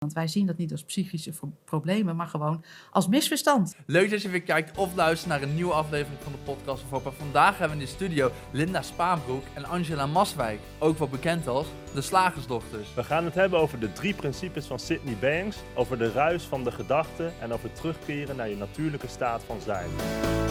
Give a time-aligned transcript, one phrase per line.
[0.00, 3.76] Want wij zien dat niet als psychische pro- problemen, maar gewoon als misverstand.
[3.86, 6.90] Leuk dat je weer kijkt of luistert naar een nieuwe aflevering van de podcast of
[6.90, 7.06] Hoop.
[7.06, 11.46] En Vandaag hebben we in de studio Linda Spaanbroek en Angela Maswijk, ook wel bekend
[11.48, 12.94] als de Slagersdochters.
[12.94, 16.64] We gaan het hebben over de drie principes van Sydney Banks, over de ruis van
[16.64, 19.90] de gedachten en over terugkeren naar je natuurlijke staat van zijn.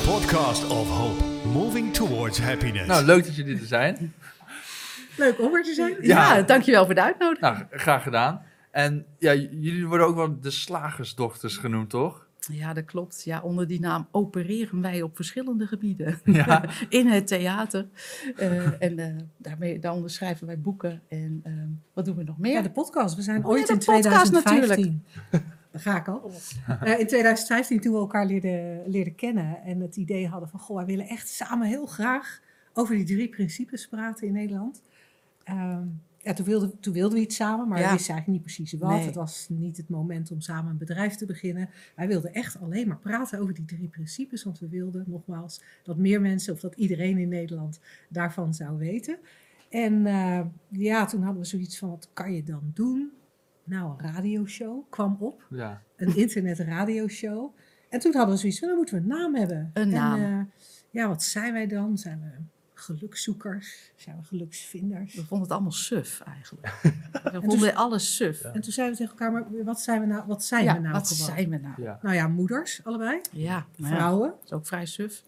[0.05, 1.23] Podcast of Hope.
[1.47, 2.87] Moving towards happiness.
[2.87, 4.13] Nou, leuk dat jullie er zijn.
[5.17, 5.95] Leuk om er te zijn.
[6.01, 6.41] Ja, Ja.
[6.41, 7.41] dankjewel voor de uitnodiging.
[7.53, 8.47] Nou, graag gedaan.
[8.71, 12.27] En ja, jullie worden ook wel de Slagersdochters genoemd, toch?
[12.51, 13.23] Ja, dat klopt.
[13.23, 16.19] Ja, onder die naam opereren wij op verschillende gebieden.
[16.39, 16.63] Ja.
[16.89, 17.87] In het theater.
[18.35, 21.01] Eh, en eh, daarmee, daaronder schrijven wij boeken.
[21.07, 21.53] En eh,
[21.93, 22.51] wat doen we nog meer?
[22.51, 23.15] Ja, de podcast.
[23.15, 25.03] We zijn Oh, ooit ja, in de podcast 2015.
[25.71, 26.31] Daar ga ik al.
[26.79, 30.75] Eh, in 2015 toen we elkaar leerden, leerden kennen en het idee hadden van, goh,
[30.75, 32.39] wij willen echt samen heel graag
[32.73, 34.81] over die drie principes praten in Nederland.
[35.43, 35.87] Ehm,
[36.21, 37.85] ja, toen wilden, toen wilden we iets samen, maar Ja.
[37.85, 38.89] we wisten eigenlijk niet precies wat.
[38.89, 39.05] Nee.
[39.05, 41.69] Het was niet het moment om samen een bedrijf te beginnen.
[41.95, 45.97] Wij wilden echt alleen maar praten over die drie principes, want we wilden nogmaals dat
[45.97, 49.17] meer mensen of dat iedereen in Nederland daarvan zou weten.
[49.69, 53.11] En eh, ja, toen hadden we zoiets van, wat kan je dan doen?
[53.63, 55.81] Nou, een radioshow kwam op, Ja.
[55.95, 57.55] een internetradioshow.
[57.89, 59.69] En toen hadden we zoiets van, dan moeten we een naam hebben.
[59.73, 60.19] Een naam.
[60.21, 60.45] En, eh,
[60.89, 61.97] ja, wat zijn wij dan?
[61.97, 62.43] Zijn we
[62.79, 63.91] gelukzoekers?
[63.95, 65.13] Zijn we geluksvinders?
[65.15, 66.73] We vonden het allemaal suf eigenlijk.
[67.33, 68.41] We vonden alles suf.
[68.41, 70.79] En toen zeiden we tegen elkaar, maar wat zijn we nou, wat zijn Ja, we
[70.79, 71.25] nou wat gewoon?
[71.35, 71.81] zijn we nou?
[71.81, 71.99] ja.
[72.01, 73.21] Nou ja, moeders, allebei.
[73.31, 75.23] Ja, Vrouwen, dat is ook vrij suf.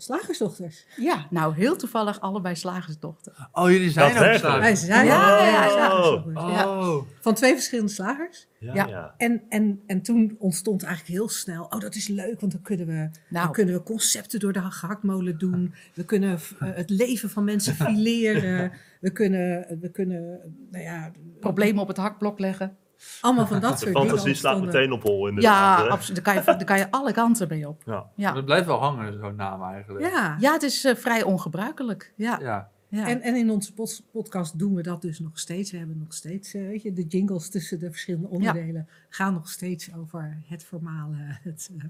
[0.00, 0.86] Slagersdochters.
[0.96, 3.48] Ja, nou heel toevallig allebei slagersdochter.
[3.52, 4.58] Oh, jullie zijn ook Daadwerkelijk?
[4.60, 4.80] Wij slagers.
[4.80, 5.68] zijn Ja, ja, ja.
[5.68, 6.36] slagersdochters.
[6.36, 6.50] Oh.
[6.50, 7.00] Ja.
[7.20, 8.46] Van twee verschillende slagers.
[8.58, 8.86] Ja, Ja.
[8.86, 9.14] ja.
[9.16, 12.86] En, en, en toen ontstond eigenlijk heel snel, oh dat is leuk, want dan kunnen
[12.86, 15.74] we, dan Nou, kunnen we concepten door de gehaktmolen doen.
[15.94, 18.72] We kunnen eh, het leven van mensen fileren.
[19.00, 20.38] We kunnen, we kunnen
[20.70, 22.76] nou ja, problemen op het hakblok leggen.
[23.20, 24.08] Allemaal van dat De soort dingen.
[24.08, 24.80] fantasie slaat ontstonden.
[24.80, 26.24] meteen op hol in de Ja, absoluut.
[26.24, 27.82] Daar kan, je, daar kan je alle kanten mee op.
[27.86, 28.10] Ja.
[28.14, 30.10] Ja, Dat blijft wel hangen, zo'n naam eigenlijk.
[30.10, 30.36] Ja.
[30.40, 32.12] ja het is eh, vrij ongebruikelijk.
[32.16, 32.70] Ja, Ja.
[32.88, 33.08] ja.
[33.08, 35.70] En, en in onze pod- podcast doen we dat dus nog steeds.
[35.70, 39.48] We hebben nog steeds, eh, weet je, de jingles tussen de verschillende onderdelen gaan nog
[39.48, 41.84] steeds over het formale, het, eh,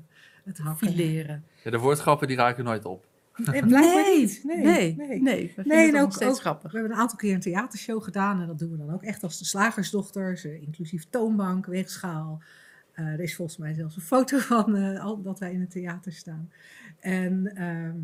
[0.45, 0.89] het hakken.
[0.89, 1.45] fileren.
[1.65, 3.05] ja, de woordgrappen die raken nooit op.
[3.45, 4.41] Nee, blijkbaar niet.
[4.45, 5.21] Nee, nee, nee.
[5.21, 5.53] nee.
[5.65, 5.89] nee.
[5.93, 6.73] En ook, grappig.
[6.73, 8.41] we hebben een aantal keer een theatershow gedaan.
[8.41, 10.45] En dat doen we dan ook echt als de slagersdochters.
[10.45, 12.43] eh, inclusief toonbank, weegschaal.
[12.93, 16.13] Eh, er is volgens mij zelfs een foto van eh, dat wij in het theater
[16.13, 16.51] staan.
[17.01, 17.97] En ehm,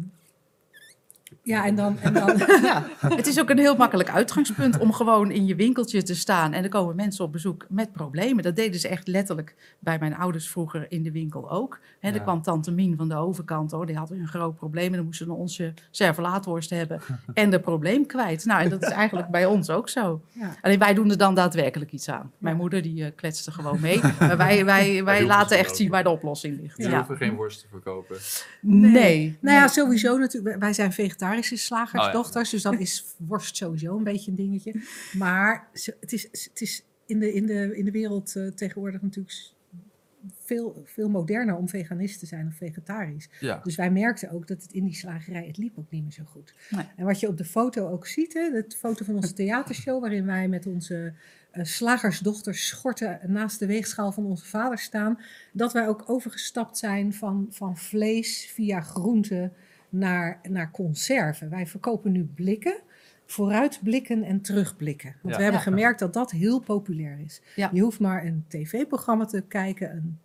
[1.46, 1.98] ja, en dan...
[1.98, 6.02] En dan Ja, het is ook een heel makkelijk uitgangspunt om gewoon in je winkeltje
[6.02, 6.52] te staan.
[6.52, 8.42] En er komen mensen op bezoek met problemen.
[8.42, 11.80] Dat deden ze echt letterlijk bij mijn ouders vroeger in de winkel ook.
[12.00, 12.14] Hè, Ja.
[12.14, 14.86] Er kwam tante Mien van de overkant, hoor, die had een groot probleem.
[14.90, 17.00] En dan moesten ze onze servelaatworst hebben
[17.34, 18.44] en de probleem kwijt.
[18.44, 20.20] Nou, en dat is eigenlijk bij ons ook zo.
[20.32, 20.54] ja.
[20.60, 22.32] Alleen wij doen er dan daadwerkelijk iets aan.
[22.38, 24.00] Mijn moeder die eh, kletste gewoon mee.
[24.18, 26.78] Maar wij, wij, wij laten echt zien waar de oplossing ligt.
[26.82, 26.96] Ja.
[26.96, 28.16] hoeven geen worst te verkopen.
[28.60, 29.36] Nee.
[29.40, 29.68] Nou ja, nee.
[29.68, 30.58] sowieso natuurlijk.
[30.58, 30.92] Wij zijn
[31.36, 34.74] vegetarische slagersdochters, Oh dus dan is worst sowieso een beetje een dingetje.
[35.12, 35.68] Maar
[36.00, 39.54] het is, het is in, de, in, de, in de wereld eh, tegenwoordig natuurlijk
[40.44, 43.28] veel, veel moderner om veganist te zijn of vegetarisch.
[43.40, 43.60] Ja.
[43.62, 46.24] Dus wij merkten ook dat het in die slagerij, het liep ook niet meer zo
[46.24, 46.54] goed.
[46.70, 46.84] Nee.
[46.96, 50.26] En wat je op de foto ook ziet, hè, de foto van onze theatershow, waarin
[50.26, 51.12] wij met onze
[51.50, 55.18] eh, slagersdochters schorten naast de weegschaal van onze vader staan,
[55.52, 59.52] dat wij ook overgestapt zijn van, van vlees via groenten
[59.98, 61.50] naar, naar conserven.
[61.50, 62.76] Wij verkopen nu blikken,
[63.26, 65.10] vooruitblikken en terugblikken.
[65.22, 65.36] Want Ja.
[65.36, 65.66] we hebben Ja.
[65.70, 67.40] gemerkt dat dat heel populair is.
[67.56, 67.70] Ja.
[67.72, 70.18] Je hoeft maar een tv-programma te kijken, een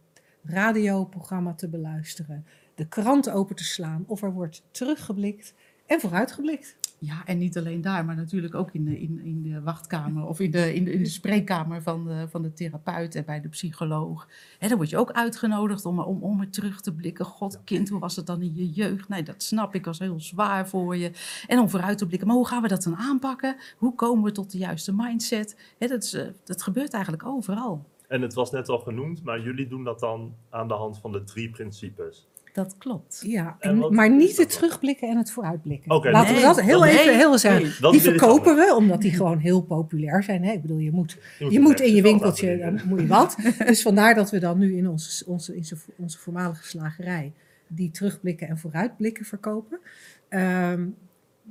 [0.43, 2.45] radioprogramma te beluisteren,
[2.75, 5.53] de krant open te slaan of er wordt teruggeblikt
[5.85, 6.75] en vooruitgeblikt.
[7.03, 10.39] Ja, en niet alleen daar, maar natuurlijk ook in de, in, in de wachtkamer of
[10.39, 13.47] in de, in de, in de spreekkamer van de, van de therapeut en bij de
[13.47, 14.27] psycholoog.
[14.59, 17.25] En dan word je ook uitgenodigd om, om, om er terug te blikken.
[17.25, 19.09] God, kind, hoe was het dan in je jeugd?
[19.09, 21.11] Nee, dat snap ik, was heel zwaar voor je.
[21.47, 23.55] En om vooruit te blikken, maar hoe gaan we dat dan aanpakken?
[23.77, 25.73] Hoe komen we tot de juiste mindset?
[25.77, 27.85] Hè, dat, is, eh, dat gebeurt eigenlijk overal.
[28.07, 31.11] En het was net al genoemd, maar jullie doen dat dan aan de hand van
[31.11, 32.27] de drie principes.
[32.53, 33.21] Dat klopt.
[33.25, 35.91] Ja, En en, wat maar niet het terugblikken en het vooruitblikken.
[36.11, 37.73] Laten nee, we dat heel dat- even nee, heel zeggen.
[37.81, 37.91] nee.
[37.91, 40.43] Die verkopen we omdat die gewoon heel populair zijn.
[40.43, 40.51] Hè?
[40.51, 43.07] Ik bedoel, je moet, Je moet je het moet in je winkeltje, dan moet je
[43.07, 43.35] wat.
[43.67, 45.65] Dus vandaar dat we dan nu in onze, onze, in
[45.97, 47.33] onze, voormalige slagerij
[47.67, 49.79] die terugblikken en vooruitblikken verkopen.
[50.29, 50.85] Ehm,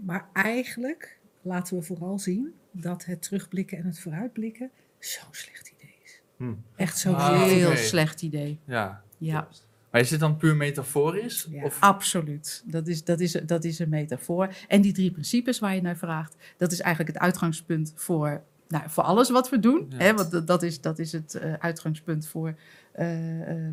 [0.05, 5.94] maar eigenlijk laten we vooral zien dat het terugblikken en het vooruitblikken zo'n slecht idee
[6.05, 6.20] is.
[6.37, 6.53] Hm.
[6.76, 7.43] Echt zo'n Ah.
[7.43, 8.58] Heel slecht idee.
[8.64, 9.03] Ja.
[9.19, 9.49] Ja.
[9.91, 11.47] Maar is dit dan puur metaforisch?
[11.51, 11.65] Ja.
[11.65, 12.63] Of, Absoluut.
[12.67, 14.55] Dat is, dat, is, dat is een metafoor.
[14.69, 18.85] En die drie principes waar je naar vraagt, dat is eigenlijk het uitgangspunt voor nou,
[18.87, 19.87] voor alles wat we doen.
[19.89, 19.97] Ja.
[19.97, 22.55] Hè, want dat- is, dat is het eh, uitgangspunt voor,
[22.93, 23.73] eh, ehm,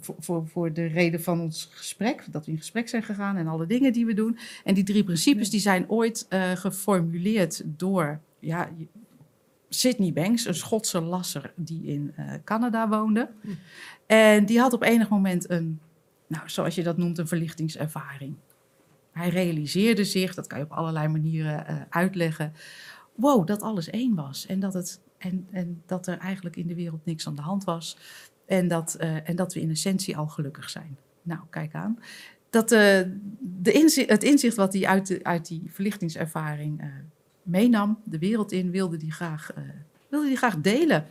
[0.00, 2.24] voor, voor, voor de reden van ons gesprek.
[2.30, 4.38] Dat we in gesprek zijn gegaan en alle dingen die we doen.
[4.64, 8.68] En die drie principes die zijn ooit eh, geformuleerd door ja,
[9.74, 13.30] Sydney Banks, een Schotse lasser die in eh, Canada woonde.
[14.06, 15.80] En die had op enig moment een,
[16.26, 18.34] nou, zoals je dat noemt, een verlichtingservaring.
[19.12, 22.52] Hij realiseerde zich, dat kan je op allerlei manieren eh, uitleggen,
[23.14, 24.46] wow, dat alles één was.
[24.46, 27.64] En dat, het, en, en dat er eigenlijk in de wereld niks aan de hand
[27.64, 27.96] was.
[28.46, 30.96] En dat, eh, en dat we in essentie al gelukkig zijn.
[31.22, 31.98] Nou, kijk aan.
[32.50, 36.80] Dat, de inzi- het inzicht wat hij uit, de, uit die verlichtingservaring
[37.42, 39.62] meenam, de wereld in, wilde hij graag, eh,
[40.08, 41.06] wilde die graag delen.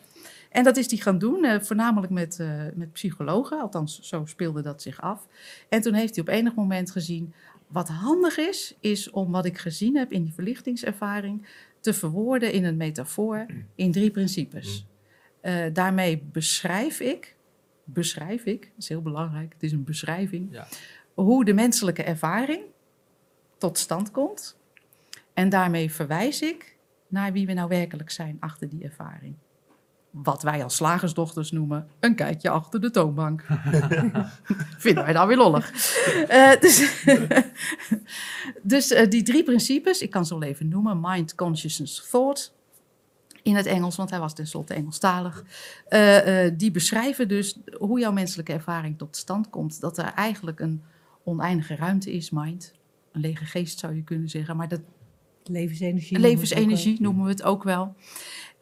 [0.52, 3.62] En dat is hij gaan doen, eh, voornamelijk met, eh, met psychologen.
[3.62, 5.28] Althans, zo speelde dat zich af.
[5.70, 7.34] En toen heeft hij op enig moment gezien...
[7.68, 11.48] wat handig is, is om wat ik gezien heb in die verlichtingservaring...
[11.80, 13.46] te verwoorden in een metafoor
[13.76, 14.86] in drie principes.
[15.42, 17.36] Eh, daarmee beschrijf ik,
[17.84, 20.48] beschrijf ik, dat is heel belangrijk, het is een beschrijving...
[20.52, 20.68] Ja.
[21.14, 22.64] hoe de menselijke ervaring
[23.58, 24.60] tot stand komt...
[25.42, 26.78] En daarmee verwijs ik
[27.08, 29.36] naar wie we nou werkelijk zijn achter die ervaring.
[30.10, 33.46] Wat wij als slagersdochters noemen een kijkje achter de toonbank.
[34.78, 35.72] Vinden wij dan weer lollig.
[36.28, 37.06] Eh, dus
[38.74, 42.54] dus eh, die drie principes, ik kan ze wel even noemen: mind, consciousness, thought.
[43.44, 45.44] In het Engels, want hij was tenslotte Engelstalig.
[45.88, 49.82] Eh, die beschrijven dus hoe jouw menselijke ervaring tot stand komt.
[49.82, 50.84] Dat er eigenlijk een
[51.24, 52.74] oneindige ruimte is, mind.
[53.12, 54.58] Een lege geest zou je kunnen zeggen.
[54.58, 54.82] Maar dat
[55.44, 56.20] Levensenergie.
[56.20, 57.02] noemen we het ook Levensenergie wel.
[57.02, 57.96] noemen we het ook wel.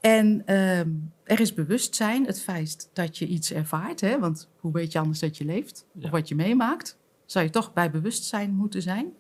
[0.02, 0.90] En ehm,
[1.24, 4.02] er is bewustzijn, het feit dat je iets ervaart.
[4.02, 4.20] Hè?
[4.20, 5.86] Want hoe weet je anders dat je leeft?
[5.94, 6.06] Ja.
[6.06, 6.98] Of wat je meemaakt?
[7.26, 9.14] Zou je toch bij bewustzijn moeten zijn?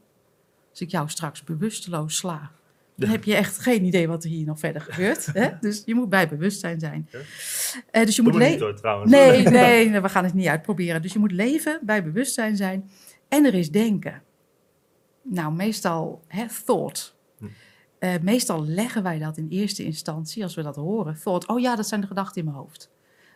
[0.69, 2.51] Als ik jou straks bewusteloos sla,
[2.95, 5.25] dan heb je echt geen idee wat er hier nog verder gebeurt.
[5.25, 5.49] Hè?
[5.61, 7.09] Dus je moet bij bewustzijn zijn.
[7.11, 7.19] Ja.
[7.91, 8.75] Eh, dus je Doe moet leven.
[9.09, 11.01] Nee, nee, nee, we gaan het niet uitproberen.
[11.01, 12.89] Dus je moet leven, bij bewustzijn zijn.
[13.27, 14.21] En er is denken.
[15.23, 17.17] Nou, meestal hè, thought.
[17.99, 21.19] Eh, meestal leggen wij dat in eerste instantie, als we dat horen.
[21.21, 22.89] Thought, oh ja, dat zijn de gedachten in mijn hoofd.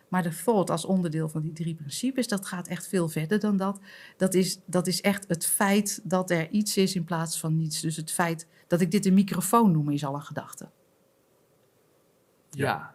[0.08, 3.56] Maar de thought als onderdeel van die drie principes, dat gaat echt veel verder dan
[3.56, 3.80] dat.
[4.16, 7.80] Dat is, dat is echt het feit dat er iets is in plaats van niets.
[7.80, 10.68] Dus het feit dat ik dit een microfoon noem, is al een gedachte.
[12.50, 12.94] Ja.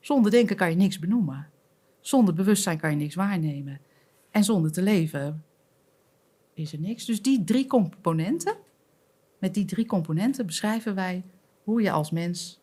[0.00, 1.48] Zonder denken kan je niks benoemen.
[2.00, 3.80] Zonder bewustzijn kan je niks waarnemen.
[4.30, 5.44] En zonder te leven
[6.54, 7.04] is er niks.
[7.04, 8.56] Dus die drie componenten,
[9.40, 11.24] met die drie componenten beschrijven wij
[11.62, 12.60] hoe je als mens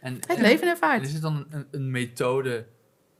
[0.00, 1.02] En, het en- leven en ervaart.
[1.02, 2.66] is het dan een, een methode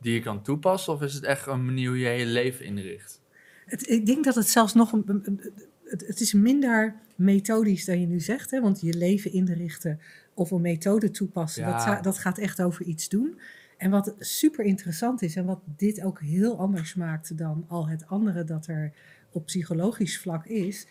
[0.00, 0.92] die je kan toepassen?
[0.92, 3.20] Of is het echt een manier hoe je je leven inricht?
[3.66, 5.52] Het, ik denk dat het zelfs nog een, een- een-
[5.84, 8.60] het, het is minder methodisch dan je nu zegt, hè?
[8.60, 10.00] want je leven inrichten
[10.34, 11.94] of een methode toepassen, Ja.
[11.94, 13.38] dat, dat gaat echt over iets doen.
[13.76, 18.06] En wat super interessant is en wat dit ook heel anders maakt dan al het
[18.06, 18.92] andere dat er
[19.30, 20.86] op psychologisch vlak is,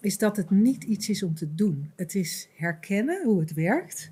[0.00, 1.92] is dat het niet iets is om te doen.
[1.96, 4.10] Het is herkennen hoe het werkt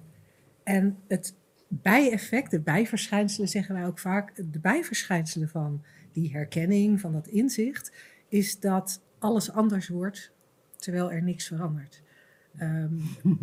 [0.63, 1.35] en het
[1.69, 7.93] bijeffect, de bijverschijnselen zeggen wij ook vaak, de bijverschijnselen van die herkenning, van dat inzicht,
[8.29, 10.33] is dat alles anders wordt
[10.77, 12.03] terwijl er niks verandert.
[12.57, 12.95] Ehm,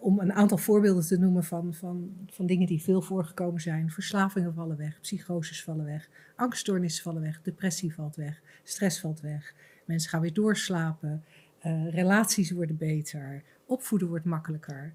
[0.00, 3.90] om een aantal voorbeelden te noemen van, van, van dingen die veel voorgekomen zijn.
[3.90, 9.54] Verslavingen vallen weg, psychoses vallen weg, angststoornissen vallen weg, depressie valt weg, stress valt weg.
[9.84, 11.24] Mensen gaan weer doorslapen,
[11.62, 14.94] eh, relaties worden beter, opvoeden wordt makkelijker.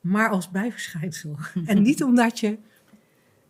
[0.00, 1.36] Maar als bijverschijnsel.
[1.66, 2.58] en niet omdat je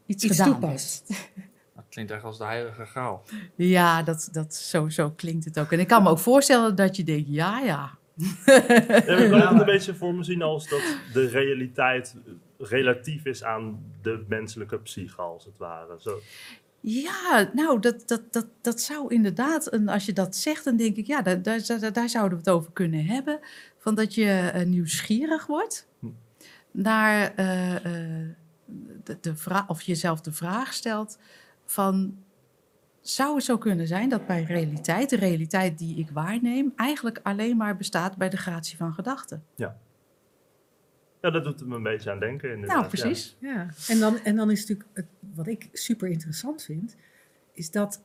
[0.06, 1.08] Iets, iets gedaan toepast.
[1.08, 1.30] hebt.
[1.76, 3.22] Dat klinkt echt als de heilige graal.
[3.54, 5.72] Ja, dat, dat, zo, zo klinkt het ook.
[5.72, 7.98] En ik kan me ook voorstellen dat je denkt, ja, ja.
[8.46, 10.82] Ja, ik kan het een beetje voor me zien als dat
[11.12, 12.16] de realiteit
[12.58, 15.96] relatief is aan de menselijke psyche, als het ware.
[16.00, 16.18] Zo.
[16.80, 20.96] Ja, nou, dat, dat, dat, dat zou inderdaad, en als je dat zegt, dan denk
[20.96, 23.40] ik, ja, daar, daar, daar, zouden we het over kunnen hebben.
[23.78, 26.06] Van dat je eh, nieuwsgierig wordt Hm.
[26.70, 28.28] naar eh, eh,
[29.04, 31.18] de, de vraag, of jezelf de vraag stelt
[31.64, 32.16] van,
[33.00, 37.56] zou het zo kunnen zijn dat mijn realiteit, de realiteit die ik waarneem, eigenlijk alleen
[37.56, 39.44] maar bestaat bij de gratie van gedachten?
[39.54, 39.76] Ja,
[41.20, 42.52] dat doet me een beetje aan denken.
[42.52, 42.76] Inderdaad.
[42.76, 43.36] Nou, precies.
[43.40, 46.96] Ja, en dan, en dan is natuurlijk, het, wat ik super interessant vind,
[47.52, 48.02] is dat,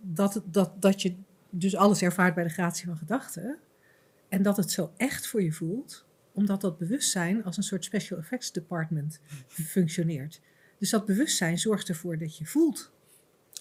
[0.00, 1.14] dat, dat, dat je
[1.50, 3.58] dus alles ervaart bij de gratie van gedachten.
[4.28, 8.18] En dat het zo echt voor je voelt, omdat dat bewustzijn als een soort special
[8.18, 10.40] effects department functioneert.
[10.78, 12.92] Dus dat bewustzijn zorgt ervoor dat je voelt.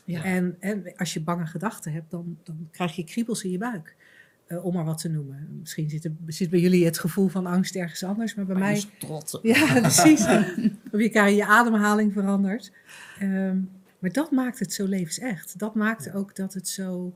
[0.06, 0.24] Ja.
[0.24, 3.96] En, en als je bange gedachten hebt, dan, dan krijg je kriebels in je buik.
[4.48, 5.58] Eh, om maar wat te noemen.
[5.60, 8.64] Misschien zit, er, zit bij jullie het gevoel van angst ergens anders, maar bij Maar
[8.64, 8.76] mij...
[8.76, 9.40] strot.
[9.44, 10.26] Ja, precies.
[10.92, 12.72] Of je je ademhaling verandert.
[13.20, 13.58] Ehm,
[14.00, 15.60] maar dat maakt het zo levensecht.
[15.60, 17.14] Dat maakt ook dat het zo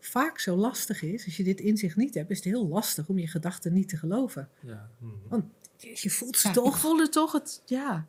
[0.00, 1.24] vaak zo lastig is.
[1.24, 3.96] Als je dit inzicht niet hebt, is het heel lastig om je gedachten niet te
[3.96, 4.48] geloven.
[4.60, 4.90] Ja.
[4.98, 5.40] Mhm.
[5.76, 6.74] Je, je voelt ze Ja, toch.
[6.74, 8.06] Ik voelde toch het, ja.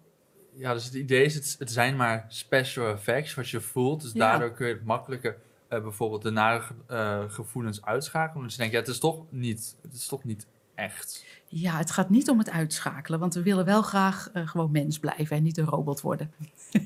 [0.53, 4.01] ja, dus het idee is, het, het zijn maar special effects wat je voelt.
[4.01, 4.19] Dus Ja.
[4.19, 5.37] daardoor kun je het makkelijker
[5.69, 8.43] eh, bijvoorbeeld de nare eh, gevoelens uitschakelen.
[8.43, 11.25] Dus je denkt, ja, het is toch niet, het is toch niet echt.
[11.47, 14.99] Ja, het gaat niet om het uitschakelen, want we willen wel graag eh, gewoon mens
[14.99, 16.31] blijven en niet een robot worden.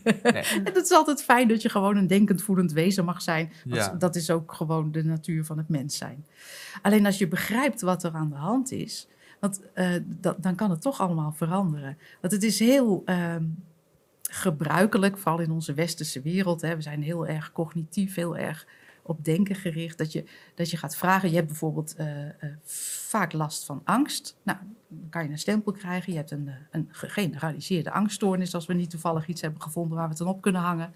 [0.03, 0.13] Nee.
[0.63, 3.51] En het is altijd fijn dat je gewoon een denkend, voelend wezen mag zijn.
[3.65, 3.89] Want Ja.
[3.89, 6.25] Dat is ook gewoon de natuur van het mens zijn.
[6.81, 9.07] Alleen als je begrijpt wat er aan de hand is,
[9.39, 9.61] want,
[10.05, 11.97] dat, dan kan het toch allemaal veranderen.
[12.21, 13.43] Want het is heel ehm,
[14.33, 16.61] gebruikelijk, vooral in onze westerse wereld.
[16.61, 18.67] Hè, we zijn heel erg cognitief, heel erg
[19.01, 19.97] op denken gericht.
[19.97, 20.23] Dat je,
[20.55, 21.29] dat je gaat vragen.
[21.29, 22.33] Je hebt bijvoorbeeld eh, eh,
[23.07, 24.37] vaak last van angst.
[24.43, 26.11] Nou, dan kan je een stempel krijgen.
[26.11, 28.55] Je hebt een, eh, een gegeneraliseerde angststoornis.
[28.55, 30.93] Als we niet toevallig iets hebben gevonden waar we het dan op kunnen hangen.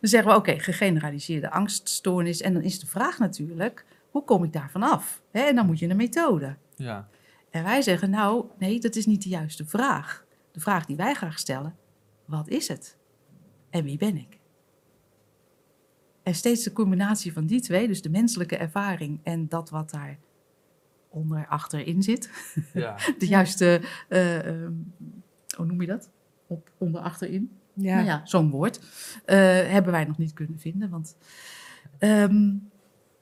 [0.00, 2.40] Dan zeggen we, oké, gegeneraliseerde angststoornis.
[2.40, 5.22] En dan is de vraag natuurlijk, hoe kom ik daar vanaf?
[5.30, 6.56] Hè, en dan moet je een methode.
[6.76, 7.08] Ja.
[7.50, 10.24] En wij zeggen, nou, nee, dat is niet de juiste vraag.
[10.52, 11.76] De vraag die wij graag stellen,
[12.24, 12.96] wat is het?
[13.70, 14.38] En wie ben ik?
[16.22, 20.18] En steeds de combinatie van die twee, dus de menselijke ervaring en dat wat daar
[21.08, 22.30] onder achterin zit,
[22.72, 22.96] ja.
[23.18, 24.72] de juiste, eh, ehm,
[25.56, 26.10] hoe noem je dat?
[26.46, 27.50] Op, onder achterin?
[27.72, 27.94] Ja.
[27.94, 28.80] Nou ja, zo'n woord.
[29.24, 30.90] eh, hebben wij nog niet kunnen vinden.
[30.90, 31.16] Want,
[31.98, 32.52] ehm,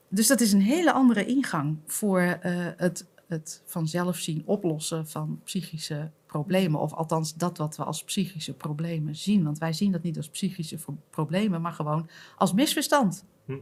[0.09, 5.40] dus dat is een hele andere ingang voor eh, het, het vanzelf zien oplossen van
[5.44, 6.80] psychische problemen.
[6.80, 9.44] Of althans dat wat we als psychische problemen zien.
[9.44, 13.24] Want wij zien dat niet als psychische pro- problemen, maar gewoon als misverstand.
[13.44, 13.58] Hm.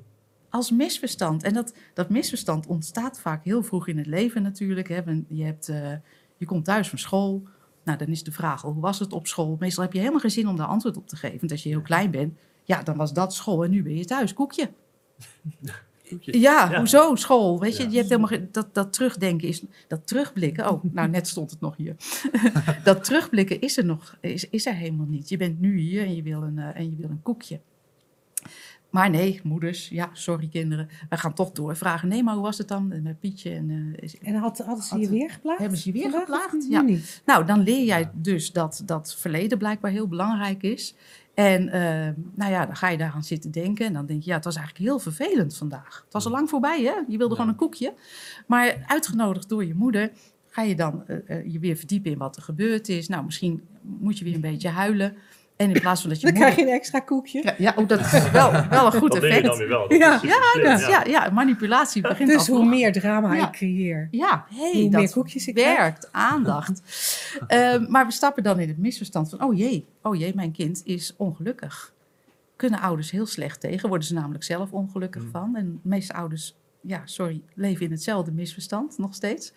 [0.51, 1.43] Als misverstand.
[1.43, 4.89] En dat, dat misverstand ontstaat vaak heel vroeg in het leven natuurlijk.
[4.89, 5.01] Hè.
[5.29, 5.93] Je, hebt, eh,
[6.37, 7.43] je komt thuis van school.
[7.85, 9.57] Nou, dan is de vraag, hoe was het op school?
[9.59, 11.39] Meestal heb je helemaal geen zin om daar antwoord op te geven.
[11.39, 14.05] Want als je heel klein bent, ja, dan was dat school en nu ben je
[14.05, 14.35] thuis.
[14.35, 14.71] Koekje.
[16.21, 16.79] Ja, Ja.
[16.79, 17.61] hoezo school?
[17.61, 17.89] Weet je, Ja.
[17.89, 20.71] je hebt helemaal geen, dat, dat terugdenken is, dat terugblikken.
[20.71, 21.97] Oh, nou net stond het nog hier.
[22.85, 25.29] dat terugblikken is er nog, is, is er helemaal niet.
[25.29, 27.61] Je bent nu hier en je wil een, eh, en je wil een koekje.
[28.91, 32.09] Maar nee, moeders, ja, sorry kinderen, wij gaan toch doorvragen.
[32.09, 33.51] Nee, maar hoe was het dan En met Pietje?
[33.51, 35.59] En, eh, is- En had, hadden ze je weer geplaagd?
[35.61, 36.11] Hebben ze je weer
[36.69, 36.81] nu Ja.
[36.81, 37.23] niet?
[37.27, 40.95] Nou, dan leer jij dus dat dat verleden blijkbaar heel belangrijk is.
[41.41, 43.87] En eh, nou ja, dan ga je daaraan zitten denken.
[43.87, 46.03] En dan denk je, ja, het was eigenlijk heel vervelend vandaag.
[46.05, 46.95] Het was al lang voorbij, hè?
[47.09, 47.95] Je wilde gewoon een koekje.
[48.47, 50.11] Maar uitgenodigd door je moeder,
[50.47, 53.09] ga je dan eh, eh, je weer verdiepen in wat er gebeurd is.
[53.09, 55.17] Nou, misschien moet je weer een beetje huilen.
[55.61, 56.53] En in plaats van dat je Dan moeder...
[56.53, 57.43] krijg je een extra koekje.
[57.45, 59.57] Ja, ja, oh, dat is wel, wel een goed Dat denk je dan effect.
[59.59, 59.89] weer wel.
[59.89, 60.21] Dat Ja.
[60.23, 62.69] Ja, ja, ja, manipulatie begint Dus hoe vroeg.
[62.71, 63.47] meer drama Ja.
[63.47, 64.09] ik creëer.
[64.11, 65.77] Ja, hey, Hoe dat meer koekjes ik krijg.
[65.77, 66.09] werkt.
[66.13, 66.83] Aandacht.
[67.47, 69.43] Ehm, maar we stappen dan in het misverstand van...
[69.43, 71.93] oh jee, oh jee, mijn kind is ongelukkig.
[72.57, 73.89] Kunnen ouders heel slecht tegen.
[73.89, 75.31] Worden ze namelijk zelf ongelukkig Mm.
[75.31, 75.57] van.
[75.57, 79.53] En de meeste ouders, ja, sorry, leven in hetzelfde misverstand nog steeds.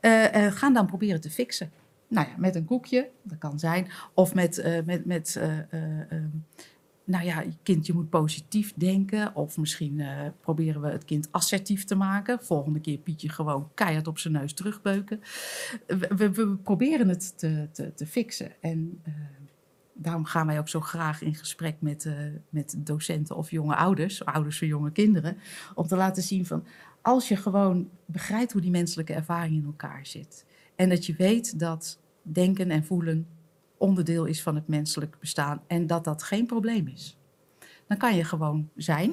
[0.00, 1.70] Eh, eh, gaan dan proberen te fixen.
[2.08, 3.88] Nou ja, met een koekje, dat kan zijn.
[4.14, 4.58] Of met...
[4.58, 6.28] eh, met, met eh, eh, ehm,
[7.04, 9.34] nou ja, kind, je moet positief denken.
[9.34, 10.02] Of misschien
[10.40, 12.44] proberen we het kind assertief te maken.
[12.44, 15.20] Volgende keer Pietje gewoon keihard op zijn neus terugbeuken.
[15.86, 18.52] We, we, proberen het te, te, te fixen.
[18.60, 19.02] En
[19.92, 22.10] daarom gaan wij ook zo graag in gesprek met,
[22.48, 25.38] met docenten of jonge ouders, ouders van jonge kinderen,
[25.74, 26.64] om te laten zien van
[27.02, 30.45] als je gewoon begrijpt hoe die menselijke ervaring in elkaar zit.
[30.76, 33.26] En dat je weet dat denken en voelen
[33.76, 37.16] onderdeel is van het menselijk bestaan en dat dat geen probleem is.
[37.86, 39.12] Dan kan je gewoon zijn,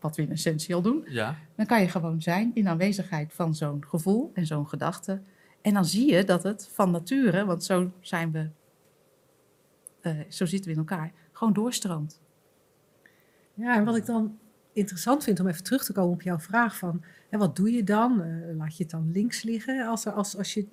[0.00, 1.36] wat we in essentie al doen, Ja.
[1.56, 5.20] dan kan je gewoon zijn in aanwezigheid van zo'n gevoel en zo'n gedachte.
[5.62, 8.48] En dan zie je dat het van nature, want zo zijn we,
[10.00, 12.20] eh, zo zitten we in elkaar, gewoon doorstroomt.
[13.54, 14.38] Ja, en wat ik dan
[14.78, 17.02] interessant vind om even terug te komen op jouw vraag van...
[17.28, 18.22] Hè, wat doe je dan?
[18.22, 20.66] Eh, laat je het dan links liggen als, er, als, als je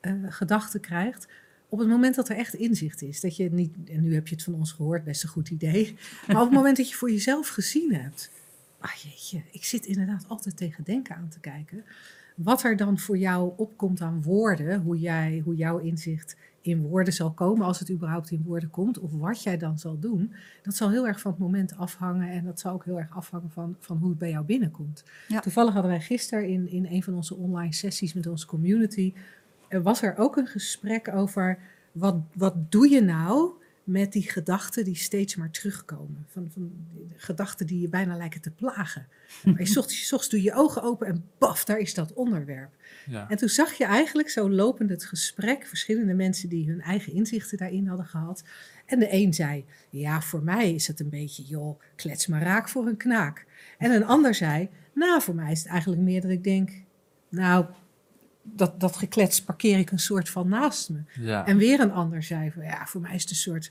[0.00, 1.28] eh, gedachten krijgt?
[1.68, 3.74] Op het moment dat er echt inzicht is, dat je niet...
[3.86, 5.96] En nu heb je het van ons gehoord, best een goed idee.
[6.26, 8.30] Maar op het moment dat je voor jezelf gezien hebt...
[8.78, 11.84] Ah jeetje, ik zit inderdaad altijd tegen denken aan te kijken.
[12.36, 17.12] Wat er dan voor jou opkomt aan woorden, hoe, jij, hoe jouw inzicht in woorden
[17.12, 20.74] zal komen, als het überhaupt in woorden komt, of wat jij dan zal doen, dat
[20.74, 23.76] zal heel erg van het moment afhangen en dat zal ook heel erg afhangen van,
[23.78, 25.04] van hoe het bij jou binnenkomt.
[25.28, 25.40] Ja.
[25.40, 29.12] Toevallig hadden wij gisteren in, in een van onze online sessies met onze community,
[29.68, 31.58] er was er ook een gesprek over
[31.92, 33.50] wat, wat doe je nou
[33.84, 36.26] met die gedachten die steeds maar terugkomen.
[36.28, 36.72] Van, van
[37.16, 39.06] gedachten die je bijna lijken te plagen.
[39.44, 42.70] Maar je zocht, je zocht doe je ogen open en baf, daar is dat onderwerp.
[43.06, 43.30] Ja.
[43.30, 47.58] En toen zag je eigenlijk zo lopend het gesprek, verschillende mensen die hun eigen inzichten
[47.58, 48.44] daarin hadden gehad.
[48.86, 52.68] En de een zei, ja, voor mij is het een beetje, joh, klets maar raak
[52.68, 53.46] voor een knaak.
[53.78, 56.70] En een ander zei, nou, voor mij is het eigenlijk meer dat ik denk,
[57.28, 57.66] nou,
[58.44, 60.98] dat, dat geklets parkeer ik een soort van naast me.
[61.20, 61.46] Ja.
[61.46, 63.70] En weer een ander zei van ja, voor mij is het een soort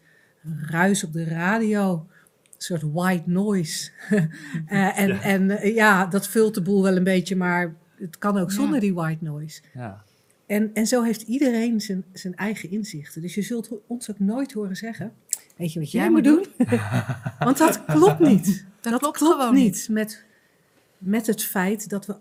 [0.70, 1.94] ruis op de radio.
[1.94, 3.89] Een soort white noise.
[4.65, 5.22] Eh, en Ja.
[5.22, 8.56] en eh, ja, dat vult de boel wel een beetje, maar het kan ook Ja.
[8.56, 9.62] zonder die white noise.
[9.74, 10.03] ja.
[10.46, 13.22] En, en zo heeft iedereen zijn, zijn eigen inzichten.
[13.22, 15.13] Dus je zult ons ook nooit horen zeggen:
[15.56, 16.68] Weet je wat jij, Jij moet moet doen?
[17.39, 18.65] Want dat klopt niet.
[18.82, 20.24] Dat klopt gewoon niet met,
[20.98, 22.15] met het feit dat we.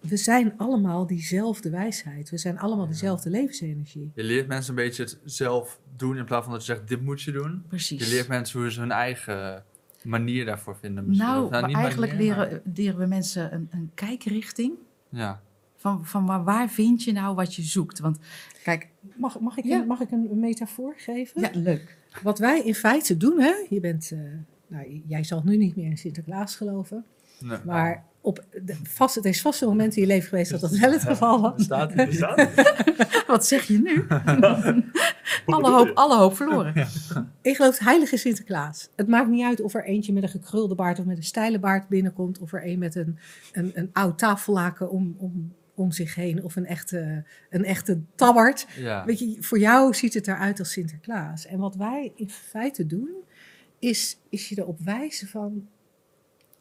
[0.00, 2.30] We zijn allemaal diezelfde wijsheid.
[2.30, 4.10] We zijn allemaal dezelfde levensenergie.
[4.14, 7.00] Je leert mensen een beetje het zelf doen in plaats van dat je zegt, dit
[7.00, 7.62] moet je doen.
[7.68, 8.08] Precies.
[8.08, 9.64] Je leert mensen hoe ze hun eigen
[10.02, 11.06] manier daarvoor vinden.
[11.06, 11.28] misschien.
[11.50, 14.72] nou, niet eigenlijk manier, leren, leren we mensen een, een kijkrichting.
[15.08, 15.40] Ja.
[15.76, 17.98] Van, van waar, waar vind je nou wat je zoekt?
[17.98, 18.18] Want
[18.62, 19.80] kijk, Mag, mag, ik, Ja.
[19.80, 21.40] een, mag ik een metafoor geven?
[21.40, 21.96] ja, leuk.
[22.22, 23.52] Wat wij in feite doen, hè?
[23.68, 24.18] Je bent, eh,
[24.66, 27.04] nou, jij zal nu niet meer in Sinterklaas geloven,
[27.40, 27.58] Nee.
[27.64, 30.70] maar op de, vast, er is vast een moment in je leven geweest dat dat
[30.70, 31.66] wel het geval was.
[33.26, 34.06] Wat zeg je nu?
[35.46, 36.86] Alle, hoop, alle hoop verloren.
[37.42, 38.88] Ik geloof heilige Sinterklaas.
[38.96, 41.58] Het maakt niet uit of er eentje met een gekrulde baard of met een steile
[41.58, 43.18] baard binnenkomt, of er een met een,
[43.52, 48.66] een, een oud tafellaken om, om, om zich heen, of een echte, een echte tabbert.
[48.76, 49.04] Ja.
[49.04, 51.46] Weet je, voor jou ziet het eruit als Sinterklaas.
[51.46, 53.10] En wat wij in feite doen,
[53.78, 55.68] is, is je erop wijzen van,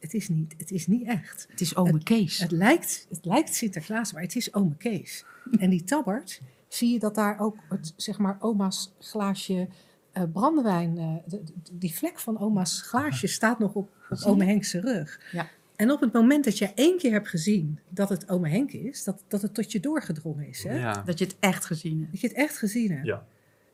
[0.04, 1.46] het is niet, het is niet echt.
[1.50, 2.38] Het is ome Kees.
[2.38, 5.26] Het lijkt, het lijkt Sinterklaas, maar het is ome Kees.
[5.60, 9.68] En die tabbert, zie je dat daar ook, het, zeg maar, oma's glaasje
[10.12, 14.46] eh, brandewijn, eh, de- de- die vlek van oma's glaasje staat nog op, op ome
[14.46, 15.20] Henk's rug.
[15.32, 15.48] Ja.
[15.76, 19.04] En op het moment dat je één keer hebt gezien dat het ome Henk is,
[19.04, 20.80] dat, dat het tot je doorgedrongen is, hè?
[20.80, 21.02] Ja.
[21.06, 22.12] Dat je het echt gezien hebt.
[22.12, 23.26] dat je het echt gezien hebt, Ja.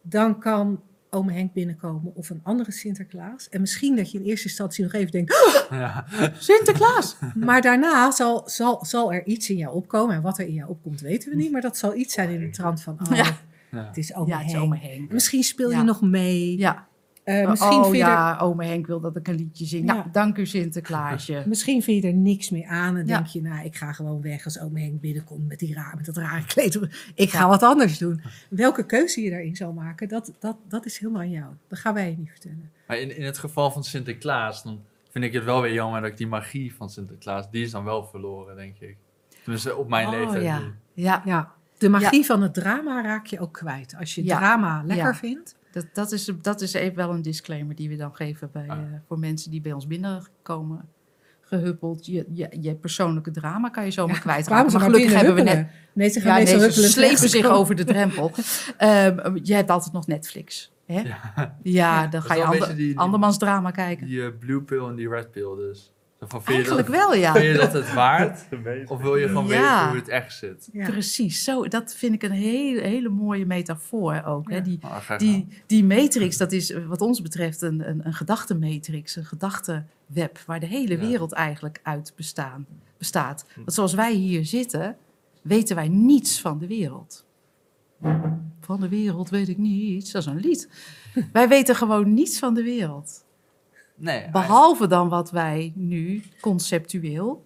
[0.02, 3.50] dan kan ome Henk binnenkomen of een andere Sinterklaas.
[3.50, 5.34] En misschien dat je in eerste instantie nog even denkt,
[5.70, 6.06] Ja.
[6.40, 7.16] Sinterklaas!
[7.36, 10.16] Maar daarna zal, zal, zal er iets in jou opkomen.
[10.16, 11.52] En wat er in jou opkomt, weten we niet.
[11.52, 13.38] Maar dat zal iets zijn in de trand van, oh, Ja.
[13.72, 13.86] Ja.
[13.86, 14.64] het is ome ja, het is Henk.
[14.64, 15.12] ome Henk.
[15.12, 16.58] Misschien speel je nog mee.
[16.58, 16.88] Ja.
[17.30, 19.88] Eh, misschien, oh vind je er, ja, ome Henk wil dat ik een liedje zing.
[19.88, 19.94] Ja.
[19.94, 21.44] Nou, dank u Sinterklaasje.
[21.48, 22.98] misschien vind je er niks meer aan.
[22.98, 23.16] En Ja.
[23.16, 26.06] denk je, nou, ik ga gewoon weg als ome Henk binnenkomt met, die raar, met
[26.06, 26.80] dat rare kleed.
[27.16, 28.22] Ik ga wat anders doen.
[28.50, 31.54] Welke keuze je daarin zal maken, dat, dat, dat is helemaal aan jou.
[31.68, 32.72] Dat gaan wij je niet vertellen.
[32.88, 34.80] Maar in, in het geval van Sinterklaas, dan
[35.12, 37.84] vind ik het wel weer jammer dat ik die magie van Sinterklaas, die is dan
[37.84, 38.96] wel verloren, denk ik.
[39.44, 40.44] Tenminste, op mijn Oh, leeftijd.
[40.44, 40.62] ja.
[40.94, 43.96] Ja, Ja, de magie van het drama raak je ook kwijt.
[44.00, 44.38] Als je Ja.
[44.38, 45.16] drama lekker Ja.
[45.16, 45.56] vindt.
[45.82, 48.78] Dat, dat, is, dat is even wel een disclaimer die we dan geven bij, Ah.
[48.78, 50.86] eh, voor mensen die bij ons binnenkomen.
[51.42, 52.06] Gehuppeld.
[52.06, 54.72] Je, je, je persoonlijke drama kan je zomaar Kwamen kwijtraken.
[54.72, 55.68] Maar gelukkig hebben we net.
[55.94, 58.32] Nee, ze gaan Ja, nee, ze slepen zich over de drempel.
[58.78, 60.72] Ehm, je hebt altijd nog Netflix.
[60.86, 61.00] Hè?
[61.00, 61.56] Ja.
[61.64, 64.08] Ja, dan Dat ga je ander, die- andermans drama kijken.
[64.08, 65.94] Die eh, blue pill en die red pill dus.
[66.22, 67.32] Van, Eigenlijk dat, wel, ja.
[67.34, 68.46] Vind je dat het waard?
[68.86, 69.72] Of wil je gewoon Ja.
[69.76, 70.70] weten hoe het echt zit?
[70.72, 70.90] Ja.
[70.90, 74.50] Precies, zo, dat vind ik een hele, hele mooie metafoor ook.
[74.52, 74.62] Hè?
[74.62, 78.14] Die, Oh, graag die, die matrix, dat is eh, wat ons betreft een, een, een
[78.14, 81.08] gedachtenmatrix, een gedachtenweb, waar de hele Ja.
[81.08, 82.66] wereld eigenlijk uit bestaan,
[82.98, 83.46] bestaat.
[83.56, 84.98] Want zoals wij hier zitten,
[85.42, 87.26] weten wij niets van de wereld.
[88.62, 90.70] Van de wereld weet ik niets, dat is een lied.
[91.34, 93.26] wij weten gewoon niets van de wereld.
[94.00, 97.46] Nee, Behalve dan wat wij nu conceptueel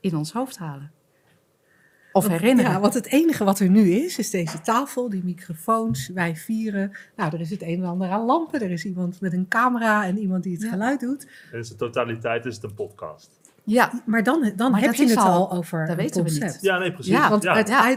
[0.00, 0.92] in ons hoofd halen.
[2.12, 2.70] Of herinneren.
[2.70, 6.92] Ja, want het enige wat er nu is, is deze tafel, die microfoons, wij vieren.
[7.16, 8.60] Nou, er is het een en ander aan lampen.
[8.60, 10.68] Er is iemand met een camera en iemand die het Ja.
[10.68, 11.26] geluid doet.
[11.52, 13.30] In zijn totaliteit is het een podcast.
[13.64, 16.40] Ja, Maar dan, dan Maar heb je het al- over dat een weten we niet.
[16.40, 16.62] concept.
[16.62, 17.12] Ja, nee, precies.
[17.12, 17.52] Ja, Want ja.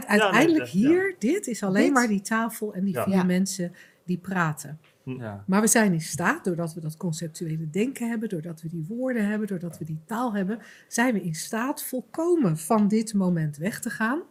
[0.06, 1.92] uiteindelijk hier, dit is alleen Dit.
[1.92, 3.02] maar die tafel en die Ja.
[3.04, 3.24] vier Ja.
[3.24, 3.72] mensen
[4.04, 4.80] die praten.
[5.16, 5.44] Ja.
[5.46, 9.26] Maar we zijn in staat, doordat we dat conceptuele denken hebben, doordat we die woorden
[9.26, 13.80] hebben, doordat we die taal hebben, zijn we in staat volkomen van dit moment weg
[13.80, 14.22] te gaan.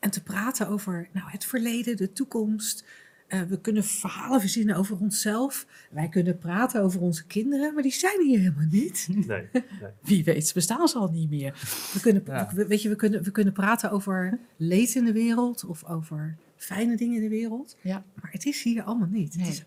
[0.00, 2.84] En te praten over nou, het verleden, de toekomst.
[3.26, 5.66] Eh, we kunnen verhalen verzinnen over onszelf.
[5.90, 9.08] Wij kunnen praten over onze kinderen, maar die zijn hier helemaal niet.
[9.26, 9.62] Nee, nee.
[10.02, 11.52] wie weet bestaan ze al niet meer.
[11.94, 12.50] We kunnen, Ja.
[12.54, 16.36] we- weet je, we kunnen, we kunnen praten over leed in de wereld of over
[16.62, 17.76] fijne dingen in de wereld.
[17.82, 18.04] Ja.
[18.20, 19.32] Maar het is hier allemaal niet.
[19.32, 19.50] Het Nee.
[19.50, 19.64] is,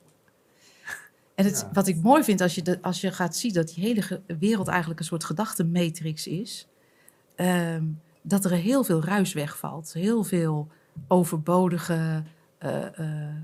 [1.36, 1.70] En het, Ja.
[1.74, 4.22] wat ik mooi vind als je, de, als je gaat zien dat die hele ge-
[4.40, 6.68] wereld eigenlijk een soort gedachtenmatrix is,
[7.36, 7.86] ehm,
[8.22, 9.94] dat er heel veel ruis wegvalt.
[9.94, 10.68] Heel veel
[11.08, 12.24] overbodige
[12.58, 13.36] eh, eh,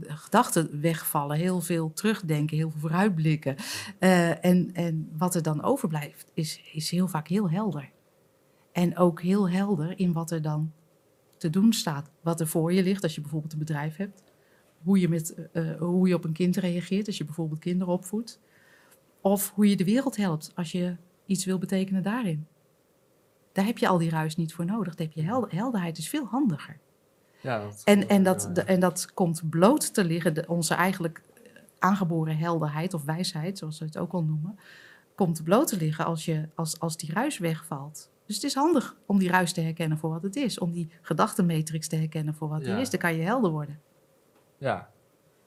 [0.00, 3.56] gedachten wegvallen, heel veel terugdenken, heel veel vooruitblikken.
[3.98, 7.90] Eh, en, en wat er dan overblijft, is, is heel vaak heel helder.
[8.72, 10.72] En ook heel helder in wat er dan
[11.36, 12.10] te doen staat.
[12.28, 14.22] Wat er voor je ligt, als je bijvoorbeeld een bedrijf hebt.
[14.82, 17.92] Hoe je, met, eh, eh, hoe je op een kind reageert, als je bijvoorbeeld kinderen
[17.92, 18.40] opvoedt.
[19.20, 22.46] Of hoe je de wereld helpt, als je iets wil betekenen daarin.
[23.52, 24.94] Daar heb je al die ruis niet voor nodig.
[24.94, 26.78] Daar heb je helder, helderheid is veel handiger.
[27.40, 28.52] Ja, dat En, en, dat, ja.
[28.52, 31.22] de- en dat komt bloot te liggen, de, onze eigenlijk
[31.78, 34.58] aangeboren helderheid of wijsheid, zoals we het ook al noemen,
[35.18, 38.10] komt bloot te liggen als, je, als, als die ruis wegvalt.
[38.26, 40.88] Dus het is handig om die ruis te herkennen voor wat het is, om die
[41.02, 42.72] gedachtenmatrix te herkennen voor wat Ja.
[42.72, 42.90] die is.
[42.90, 43.80] Dan kan je helder worden.
[44.58, 44.90] Ja.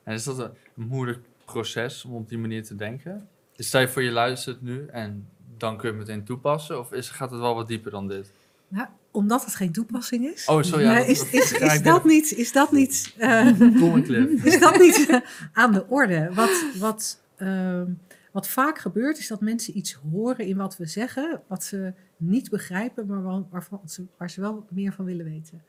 [0.03, 3.27] En is dat een moeilijk proces om op die manier te denken?
[3.55, 6.79] Dus Stel je voor je luistert nu en dan kun je het meteen toepassen?
[6.79, 8.31] Of is, gaat het wel wat dieper dan dit?
[8.67, 10.45] Nou, omdat het geen toepassing is.
[10.45, 13.59] Oh, sorry, ja, is, dat- is, ja, is dat niet, is dat niet, eh,
[14.43, 15.19] is dat niet eh,
[15.53, 16.29] aan de orde?
[16.33, 17.85] Wat, wat, ehm,
[18.31, 22.49] wat vaak gebeurt is dat mensen iets horen in wat we zeggen, wat ze niet
[22.49, 25.63] begrijpen, maar wa- waarvan ze, waar ze wel meer van willen weten.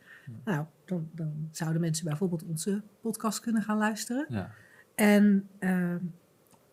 [0.45, 4.27] Nou, dan, dan zouden mensen bijvoorbeeld onze podcast kunnen gaan luisteren.
[4.29, 4.51] Ja.
[4.95, 5.99] En, ehm,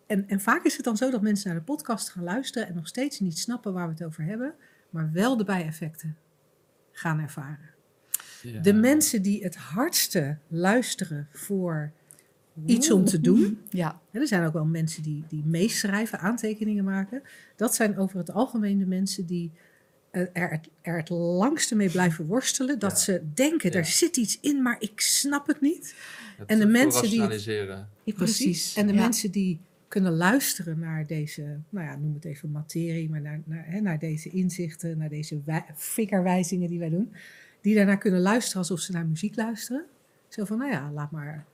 [0.07, 2.75] en, en vaak is het dan zo dat mensen naar de podcast gaan luisteren en
[2.75, 4.53] nog steeds niet snappen waar we het over hebben,
[4.89, 6.17] maar wel de bijeffecten
[6.91, 7.69] gaan ervaren.
[8.41, 8.61] Ja.
[8.61, 11.91] De mensen die het hardste luisteren voor
[12.65, 17.21] iets om te doen, Ja, er zijn ook wel mensen die, die meeschrijven, aantekeningen maken,
[17.55, 19.51] dat zijn over het algemeen de mensen die
[20.11, 22.97] er, het- er het langste mee blijven worstelen, dat Ja.
[22.97, 23.77] ze denken, Ja.
[23.77, 25.95] er zit iets in, maar ik snap het niet.
[26.37, 28.75] Het en de mensen die precies.
[28.75, 28.99] En de Ja.
[29.01, 33.65] mensen die kunnen luisteren naar deze, nou ja, noem het even materie, maar naar, naar,
[33.67, 37.13] hè, naar deze inzichten, naar deze wij- vingerwijzingen die wij doen,
[37.61, 39.85] die daarnaar kunnen luisteren alsof ze naar muziek luisteren.
[40.27, 41.45] Zo van, nou ja, laat maar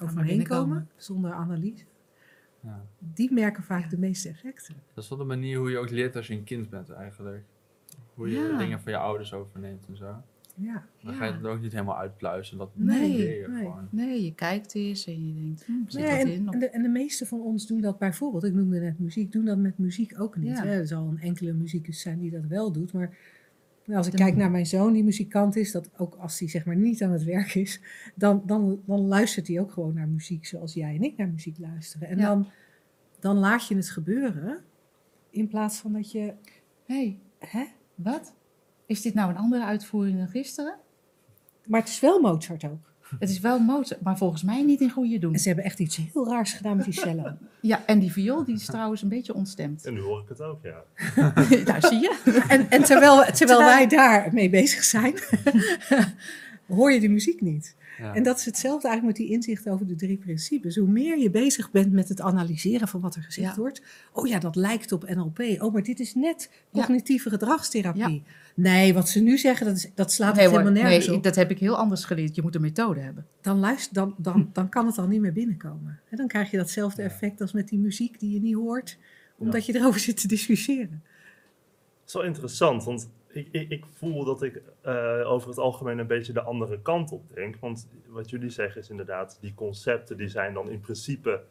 [0.00, 0.76] over maar me heen binnenkomen.
[0.76, 1.84] komen, zonder analyse.
[2.60, 2.84] Ja.
[2.98, 4.74] Die merken vaak de meeste effecten.
[4.94, 7.44] Dat is wel de manier hoe je ook leert als je een kind bent eigenlijk.
[8.14, 8.58] Hoe je Ja.
[8.58, 10.22] dingen van je ouders overneemt en zo.
[10.54, 10.84] Ja.
[11.02, 11.18] Dan Ja.
[11.18, 12.58] ga je het ook niet helemaal uitpluizen.
[12.58, 13.62] Dat Nee, je nee.
[13.64, 13.88] gewoon.
[13.90, 16.48] Nee, je kijkt eens en je denkt, hm, zit ja, dat en, in?
[16.48, 19.32] Of- en, de, en de meeste van ons doen dat bijvoorbeeld, ik noemde net muziek,
[19.32, 20.56] doen dat met muziek ook niet.
[20.56, 20.64] Ja.
[20.64, 20.70] Hè?
[20.78, 23.16] Er zal een enkele muzikus zijn die dat wel doet, maar
[23.94, 26.76] als ik kijk naar mijn zoon die muzikant is, dat ook als hij zeg maar
[26.76, 27.80] niet aan het werk is,
[28.14, 31.58] dan, dan, dan luistert hij ook gewoon naar muziek zoals jij en ik naar muziek
[31.58, 32.08] luisteren.
[32.08, 32.26] En Ja.
[32.26, 32.46] dan,
[33.20, 34.58] dan laat je het gebeuren
[35.30, 36.34] in plaats van dat je,
[36.86, 37.64] hey, hè?
[37.94, 38.34] wat?
[38.86, 40.74] Is dit nou een andere uitvoering dan gisteren?
[41.66, 42.92] Maar het is wel Mozart ook.
[43.18, 45.32] Het is wel Mozart, maar volgens mij niet in goede doen.
[45.32, 47.22] En ze hebben echt iets heel raars gedaan met die cello.
[47.60, 49.84] Ja, en die viool die is trouwens een beetje ontstemd.
[49.86, 50.82] En nu hoor ik het ook, ja.
[51.64, 52.42] Daar zie je.
[52.48, 55.14] En, en terwijl, terwijl Terwijl- wij daar mee bezig zijn,
[56.76, 57.74] hoor je de muziek niet.
[57.98, 58.14] Ja.
[58.14, 60.76] En dat is hetzelfde eigenlijk met die inzichten over de drie principes.
[60.76, 63.60] Hoe meer je bezig bent met het analyseren van wat er gezegd Ja.
[63.60, 63.82] wordt.
[64.12, 65.38] Oh ja, dat lijkt op NLP.
[65.58, 66.80] Oh, maar dit is net Ja.
[66.80, 68.22] cognitieve gedragstherapie.
[68.54, 71.22] Nee, wat ze nu zeggen, dat, is, dat slaat Nee, helemaal nergens nee, op.
[71.22, 72.34] dat heb ik heel anders geleerd.
[72.34, 73.26] Je moet een methode hebben.
[73.40, 76.00] Dan, luister, dan, dan, dan kan het al niet meer binnenkomen.
[76.10, 78.98] En dan krijg je datzelfde effect als met die muziek die je niet hoort.
[79.38, 81.02] Omdat je erover zit te discussiëren.
[82.00, 85.98] Het is wel interessant, want ik, ik, ik voel dat ik eh, over het algemeen
[85.98, 87.56] een beetje de andere kant op denk.
[87.60, 91.42] Want wat jullie zeggen is inderdaad, die concepten die zijn dan in principe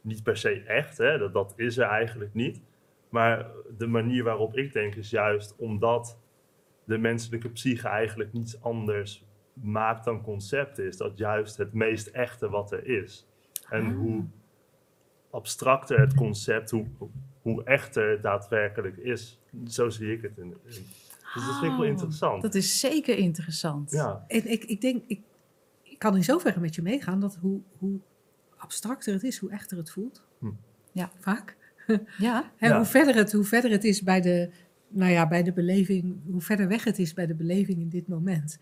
[0.00, 0.98] niet per se echt.
[0.98, 1.18] Hè?
[1.18, 2.60] Dat, dat is er eigenlijk niet.
[3.08, 3.46] Maar
[3.78, 6.18] de manier waarop ik denk is juist omdat
[6.84, 12.48] de menselijke psyche eigenlijk niets anders maakt dan concepten, is dat juist het meest echte
[12.48, 13.26] wat er is.
[13.68, 13.96] En Ah.
[13.96, 14.24] hoe
[15.30, 16.86] abstracter het concept, hoe,
[17.42, 19.40] hoe echter het daadwerkelijk is.
[19.66, 20.38] Zo zie ik het.
[20.38, 20.86] In, in-
[21.36, 22.42] Dus dat vind ik wel interessant.
[22.42, 23.90] Dat is zeker interessant.
[23.90, 25.20] Ja, En ik, ik denk, ik,
[25.82, 27.98] ik kan in zoverre met je meegaan dat hoe, hoe
[28.56, 30.22] abstracter het is, hoe echter het voelt.
[30.38, 30.46] Hm.
[30.92, 31.10] Ja.
[31.20, 31.56] Vaak.
[32.18, 32.76] Ja, En Ja.
[32.76, 34.50] hoe, verder het, hoe verder het is bij de,
[34.88, 38.08] nou ja, bij de beleving, hoe verder weg het is bij de beleving in dit
[38.08, 38.58] moment,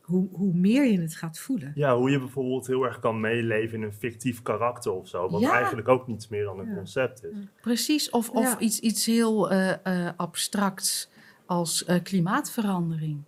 [0.00, 1.72] hoe, hoe meer je het gaat voelen.
[1.74, 5.28] ja, hoe je bijvoorbeeld heel erg kan meeleven in een fictief karakter of zo.
[5.30, 5.52] Wat Ja.
[5.52, 6.74] eigenlijk ook niets meer dan een Ja.
[6.74, 7.36] concept is.
[7.60, 8.10] precies.
[8.10, 8.58] Of, of Ja.
[8.58, 9.70] iets, iets heel eh,
[10.06, 11.08] eh, abstracts
[11.46, 13.22] als eh, klimaatverandering.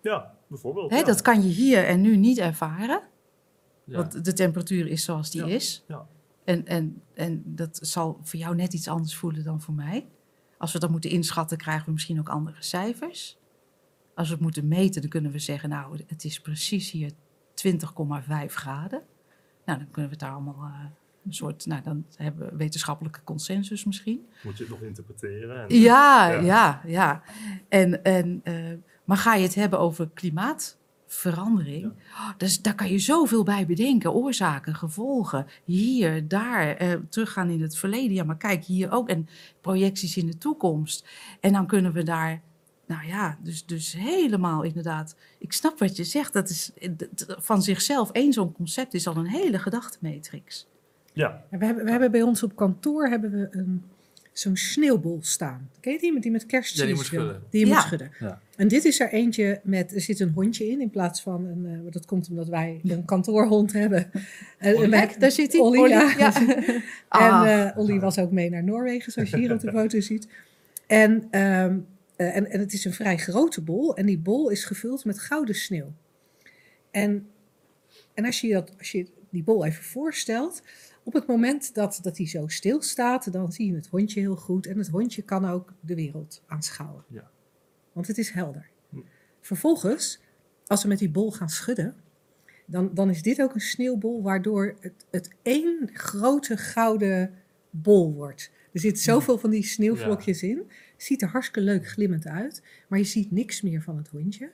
[0.00, 0.90] Ja, bijvoorbeeld.
[0.90, 1.04] Hè, ja.
[1.04, 3.00] Dat kan je hier en nu niet ervaren.
[3.84, 3.96] Ja.
[3.96, 5.84] Want de temperatuur is zoals die Ja, is.
[5.88, 6.06] ja.
[6.44, 10.06] En, en, en dat zal voor jou net iets anders voelen dan voor mij.
[10.58, 13.38] Als we dat moeten inschatten, krijgen we misschien ook andere cijfers.
[14.14, 17.16] Als we het moeten meten, dan kunnen we zeggen, nou, het is precies hier 20,5
[18.46, 19.02] graden.
[19.64, 20.84] Nou, dan kunnen we het daar allemaal eh,
[21.26, 24.26] een soort, nou, dan hebben we wetenschappelijke consensus misschien.
[24.42, 25.68] Moet je het nog interpreteren.
[25.68, 26.40] En, Ja, Ja.
[26.40, 27.22] ja, ja.
[27.68, 28.54] En, en, eh,
[29.04, 30.10] maar ga je het hebben over
[31.06, 31.84] verandering.
[31.84, 34.12] Oh, dus daar kan je zoveel bij bedenken.
[34.12, 35.46] Oorzaken, gevolgen.
[35.64, 36.76] Hier, daar.
[36.76, 38.14] eh, teruggaan in het verleden.
[38.14, 39.08] Ja, maar kijk, hier ook.
[39.08, 39.28] En
[39.60, 41.08] projecties in de toekomst.
[41.40, 42.42] En dan kunnen we daar...
[42.86, 45.16] Nou ja, dus, dus helemaal inderdaad.
[45.38, 46.32] Ik snap wat je zegt.
[46.32, 46.90] Dat is eh,
[47.26, 48.10] van zichzelf.
[48.10, 50.66] één zo'n concept is al een hele gedachtenmatrix.
[51.12, 53.82] Ja, We hebben, we hebben bij ons op kantoor hebben we een,
[54.32, 55.70] zo'n sneeuwbol staan.
[55.80, 56.12] Ken je die?
[56.12, 56.76] Met die met kerst.
[56.76, 57.42] Ja, die moet schudden.
[57.50, 57.72] Die je Ja.
[57.74, 58.10] moet schudden.
[58.20, 58.40] Ja.
[58.56, 61.66] En dit is er eentje met, er zit een hondje in in plaats van een,
[61.86, 64.10] eh, dat komt omdat wij een kantoorhond hebben.
[64.58, 65.60] En- en wij- Kijk, daar zit hij.
[65.60, 66.14] Olly, Olly, ja.
[66.18, 66.32] ja.
[66.46, 67.66] En Ah.
[67.68, 70.28] eh Olly was ook mee naar Noorwegen, zoals je hier op de foto ziet.
[70.86, 71.78] En, ehm,
[72.16, 73.96] eh, en, en het is een vrij grote bol.
[73.96, 75.92] En die bol is gevuld met gouden sneeuw.
[76.90, 77.26] En,
[78.14, 80.62] en als, je dat, als je die bol even voorstelt,
[81.04, 84.66] op het moment dat, dat die zo stilstaat, dan zie je het hondje heel goed.
[84.66, 87.04] En het hondje kan ook de wereld aanschouwen.
[87.08, 87.30] Ja.
[87.92, 88.68] Want het is helder.
[88.88, 88.98] Hm.
[89.40, 90.20] Vervolgens,
[90.66, 91.96] als we met die bol gaan schudden,
[92.66, 97.34] dan, dan is dit ook een sneeuwbol waardoor het, het één grote gouden
[97.70, 98.50] bol wordt.
[98.72, 100.70] Er zit zoveel van die sneeuwvlokjes in.
[100.96, 104.50] Ziet er hartstikke leuk glimmend uit, maar je ziet niks meer van het hondje.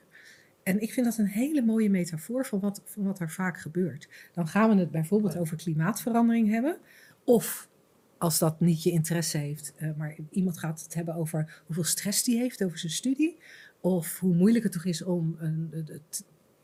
[0.69, 4.09] En ik vind dat een hele mooie metafoor van wat, van wat er vaak gebeurt.
[4.33, 6.79] Dan gaan we het bijvoorbeeld over klimaatverandering hebben.
[7.25, 7.69] Of
[8.19, 12.25] als dat niet je interesse heeft, eh, maar iemand gaat het hebben over hoeveel stress
[12.25, 13.39] die heeft over zijn studie.
[13.81, 15.39] Of hoe moeilijk het toch is om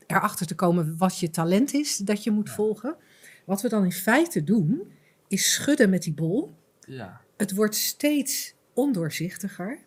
[0.07, 2.95] erachter te komen wat je talent is dat je moet volgen.
[3.45, 4.91] Wat we dan in feite doen,
[5.27, 6.55] is schudden met die bol.
[6.87, 7.21] Ja.
[7.37, 9.79] Het wordt steeds ondoorzichtiger.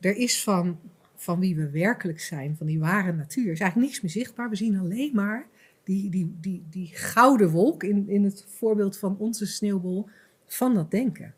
[0.00, 0.78] Er is van,
[1.22, 4.50] van wie we werkelijk zijn, van die ware natuur, is eigenlijk niks meer zichtbaar.
[4.50, 5.46] We zien alleen maar
[5.84, 10.08] die, die, die, die gouden wolk in, in het voorbeeld van onze sneeuwbol
[10.46, 11.34] van dat denken.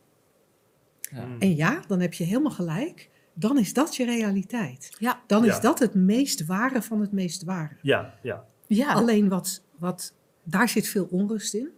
[1.00, 1.26] Ja.
[1.26, 1.40] Mm.
[1.40, 3.10] En ja, dan heb je helemaal gelijk.
[3.34, 4.96] Dan is dat je realiteit.
[4.98, 5.22] Ja.
[5.26, 5.60] Dan is Ja.
[5.60, 7.76] dat het meest ware van het meest ware.
[7.82, 8.44] ja, ja.
[8.66, 8.92] Ja.
[8.92, 11.70] Alleen wat, wat, daar zit veel onrust in,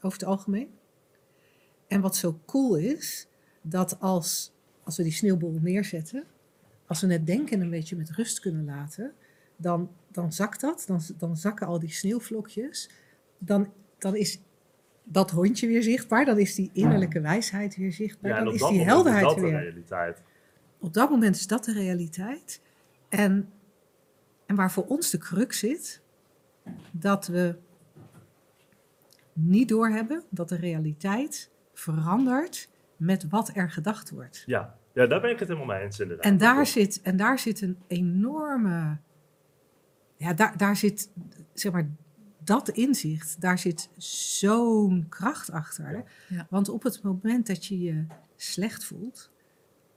[0.00, 0.68] over het algemeen.
[1.86, 3.28] En wat zo cool is,
[3.62, 4.52] dat als,
[4.84, 6.24] als we die sneeuwbol neerzetten,
[6.90, 9.12] als we het denken een beetje met rust kunnen laten,
[9.56, 12.90] dan, dan zakt dat, dan, dan zakken al die sneeuwvlokjes,
[13.38, 14.40] dan, dan is
[15.04, 18.60] dat hondje weer zichtbaar, dan is die innerlijke wijsheid weer zichtbaar, ja dan op is
[18.60, 20.22] dat die moment helderheid is dat de weer realiteit.
[20.78, 22.60] op dat moment is dat de realiteit.
[23.08, 23.52] En,
[24.46, 26.02] en waar voor ons de crux zit,
[26.90, 27.56] dat we
[29.32, 34.42] niet doorhebben dat de realiteit verandert met wat er gedacht wordt.
[34.46, 34.78] Ja.
[34.92, 36.24] Ja, daar ben ik het helemaal mee eens inderdaad.
[36.24, 38.98] En daar, zit, en daar zit een enorme.
[40.16, 41.10] Ja, daar, daar zit,
[41.54, 41.88] zeg maar,
[42.44, 43.88] dat inzicht, daar zit
[44.38, 45.92] zo'n kracht achter.
[45.92, 46.04] Ja.
[46.28, 46.46] Ja.
[46.50, 49.30] Want op het moment dat je je slecht voelt,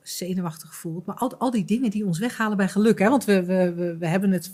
[0.02, 3.46] zenuwachtig voelt, maar al, al die dingen die ons weghalen bij geluk, hè, want we,
[3.46, 4.52] we, we, we hebben het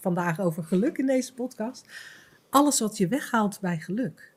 [0.00, 1.86] vandaag over geluk in deze podcast.
[2.50, 4.34] Alles wat je weghaalt bij geluk,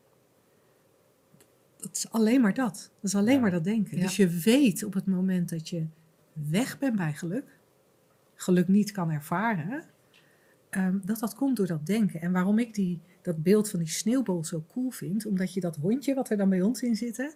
[1.84, 2.91] dat is alleen maar dat.
[2.96, 3.39] Dat is alleen Ja.
[3.39, 3.98] maar dat denken.
[3.98, 4.04] Ja.
[4.04, 5.86] Dus je weet op het moment dat je
[6.34, 7.60] weg bent bij geluk,
[8.36, 9.84] geluk niet kan ervaren,
[10.69, 12.22] ehm, dat dat komt door dat denken.
[12.22, 15.76] En waarom ik die, dat beeld van die sneeuwbol zo cool vind, omdat je dat
[15.76, 17.30] hondje wat er dan bij ons in zit, hè,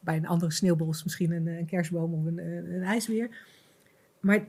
[0.00, 3.36] bij een andere sneeuwbol is misschien een, eh, een kerstboom of een, een, een ijsbeer,
[4.20, 4.46] maar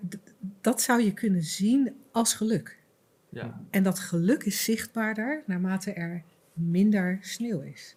[0.61, 2.79] dat zou je kunnen zien als geluk.
[3.29, 3.61] Ja.
[3.69, 7.95] En dat geluk is zichtbaarder naarmate er minder sneeuw is.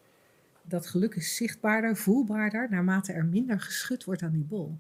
[0.69, 4.79] Dat geluk is zichtbaarder, voelbaarder naarmate er minder geschud wordt aan die bol.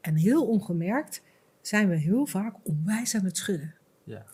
[0.00, 1.22] En heel ongemerkt
[1.60, 3.74] zijn we heel vaak onwijs aan het schudden.
[4.04, 4.24] Ja.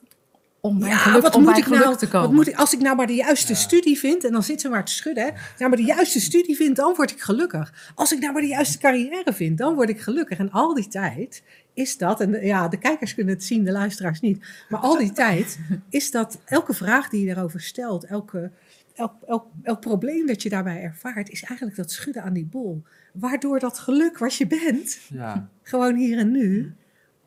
[0.61, 1.97] Om bij Ja, geluk, wat om moet bij ik geluk nou?
[1.97, 2.27] te komen.
[2.27, 3.59] Wat moet ik, als ik nou maar de juiste Ja.
[3.59, 5.25] studie vind, en dan zitten ze maar te schudden.
[5.25, 5.31] hè.
[5.31, 7.93] Nou, maar de juiste studie vind, dan word ik gelukkig.
[7.95, 10.39] Als ik nou maar de juiste carrière vind, dan word ik gelukkig.
[10.39, 11.43] En al die tijd
[11.75, 14.47] is dat, en ja, de kijkers kunnen het zien, de luisteraars niet.
[14.69, 18.51] Maar al die tijd is dat elke vraag die je daarover stelt, elke,
[18.99, 22.83] elk, elk, elk probleem dat je daarbij ervaart, is eigenlijk dat schudden aan die bol.
[23.13, 25.49] Waardoor dat geluk wat je bent, Ja.
[25.63, 26.75] gewoon hier en nu,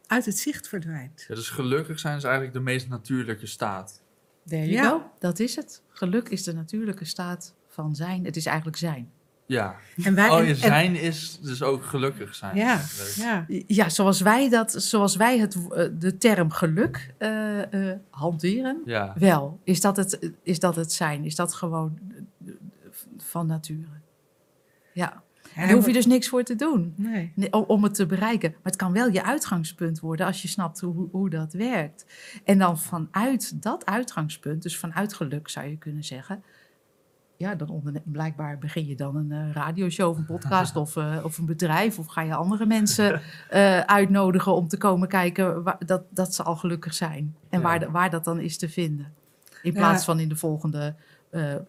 [0.08, 1.26] uit het zicht verdwijnt.
[1.28, 4.02] ja, dus gelukkig zijn is eigenlijk de meest natuurlijke staat.
[4.46, 4.90] There you Ja.
[4.90, 5.12] go.
[5.20, 5.84] Dat is het.
[5.90, 8.26] Geluk is de natuurlijke staat van zijn.
[8.26, 9.12] Het is eigenlijk zijn.
[9.52, 9.76] Ja.
[10.04, 12.56] En wij, Oh, en- je en- zijn is dus ook gelukkig zijn.
[12.56, 12.82] Ja,
[13.16, 13.46] ja.
[13.68, 19.14] Ja, zoals wij, dat, zoals wij het, eh, de term geluk eh, eh, hanteren, Ja.
[19.18, 19.60] wel.
[19.64, 21.24] Is dat, het, is dat het zijn?
[21.26, 22.00] Is dat gewoon
[23.18, 24.00] van nature?
[24.94, 25.24] Ja,
[25.56, 26.94] en daar hoef je dus niks voor te doen.
[26.98, 27.34] Nee.
[27.52, 28.50] Om het te bereiken.
[28.52, 32.06] Maar het kan wel je uitgangspunt worden als je snapt hoe, hoe dat werkt.
[32.44, 36.44] En dan vanuit dat uitgangspunt, dus vanuit geluk zou je kunnen zeggen,
[37.42, 41.38] ja, dan blijkbaar begin je dan een eh, radioshow of een podcast of, eh, of
[41.38, 42.00] een bedrijf.
[42.00, 46.44] Of ga je andere mensen eh, uitnodigen om te komen kijken waar, dat, dat ze
[46.44, 47.36] al gelukkig zijn.
[47.50, 47.66] En Ja.
[47.66, 49.14] waar, waar dat dan is te vinden.
[49.64, 49.80] In Ja.
[49.80, 50.96] plaats van in de volgende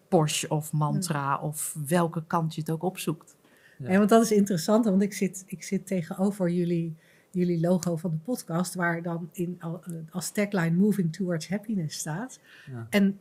[0.07, 3.35] Porsche of mantra of welke kant je het ook opzoekt.
[3.77, 3.97] Ja.
[3.97, 6.95] Want dat is interessant, want ik zit, ik zit tegenover jullie,
[7.31, 12.39] jullie logo van de podcast, waar dan in, al- als tagline Moving Towards Happiness staat.
[12.71, 12.87] Ja.
[12.89, 13.19] En,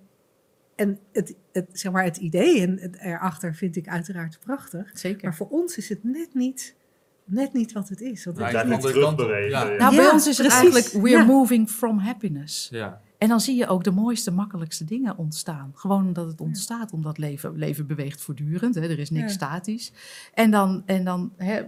[0.82, 4.90] en het, het, zeg maar, het idee en het erachter vind ik uiteraard prachtig.
[4.98, 5.24] Zeker.
[5.24, 6.74] Maar voor ons is het net niet,
[7.24, 8.24] net niet wat het is.
[8.24, 9.50] Want het We ik is niet- terugbewegen.
[9.50, 9.64] ja.
[9.70, 9.76] ja.
[9.76, 11.24] Nou, bij Ja, ons is het eigenlijk we're Ja.
[11.24, 12.68] moving from happiness.
[12.70, 15.70] Ja, En dan zie je ook de mooiste, makkelijkste dingen ontstaan.
[15.74, 18.74] Gewoon omdat het ontstaat, omdat leven, leven beweegt voortdurend.
[18.74, 19.32] Hè, er is niks Ja.
[19.32, 19.92] statisch.
[20.34, 21.62] En dan, en dan hè,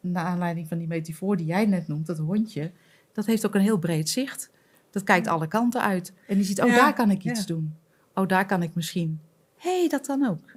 [0.00, 2.70] naar aanleiding van die metafoor die jij net noemt, dat hondje,
[3.12, 4.50] dat heeft ook een heel breed zicht.
[4.90, 6.12] Dat kijkt alle kanten uit.
[6.28, 7.46] En die ziet, oh, Ja, daar kan ik iets ja.
[7.46, 7.74] doen.
[8.16, 9.20] Oh, daar kan ik misschien.
[9.56, 10.54] Hé, hey, dat dan ook.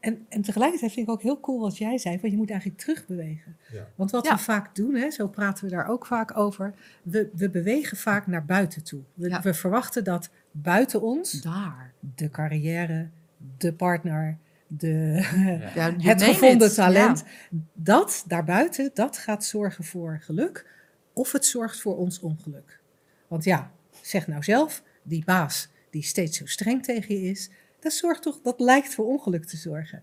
[0.00, 2.80] En, en tegelijkertijd vind ik ook heel cool wat jij zei, want je moet eigenlijk
[2.80, 3.56] terugbewegen.
[3.72, 3.88] Ja.
[3.94, 4.34] Want wat Ja.
[4.34, 8.26] we vaak doen, hè, zo praten we daar ook vaak over, we, we bewegen vaak
[8.26, 9.00] naar buiten toe.
[9.14, 9.40] We, Ja.
[9.42, 11.92] we verwachten dat buiten ons Daar.
[12.16, 13.08] de carrière,
[13.56, 14.88] de partner, de,
[15.98, 16.74] het gevonden it.
[16.74, 17.24] talent,
[17.72, 20.66] dat daarbuiten, dat gaat zorgen voor geluk
[21.12, 22.80] of het zorgt voor ons ongeluk.
[23.28, 23.70] Want ja,
[24.00, 27.50] zeg nou zelf, die baas die steeds zo streng tegen je is,
[27.80, 30.02] dat zorgt toch, dat lijkt voor ongeluk te zorgen.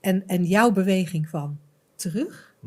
[0.00, 1.58] En, en jouw beweging van
[1.94, 2.66] terug, Hm.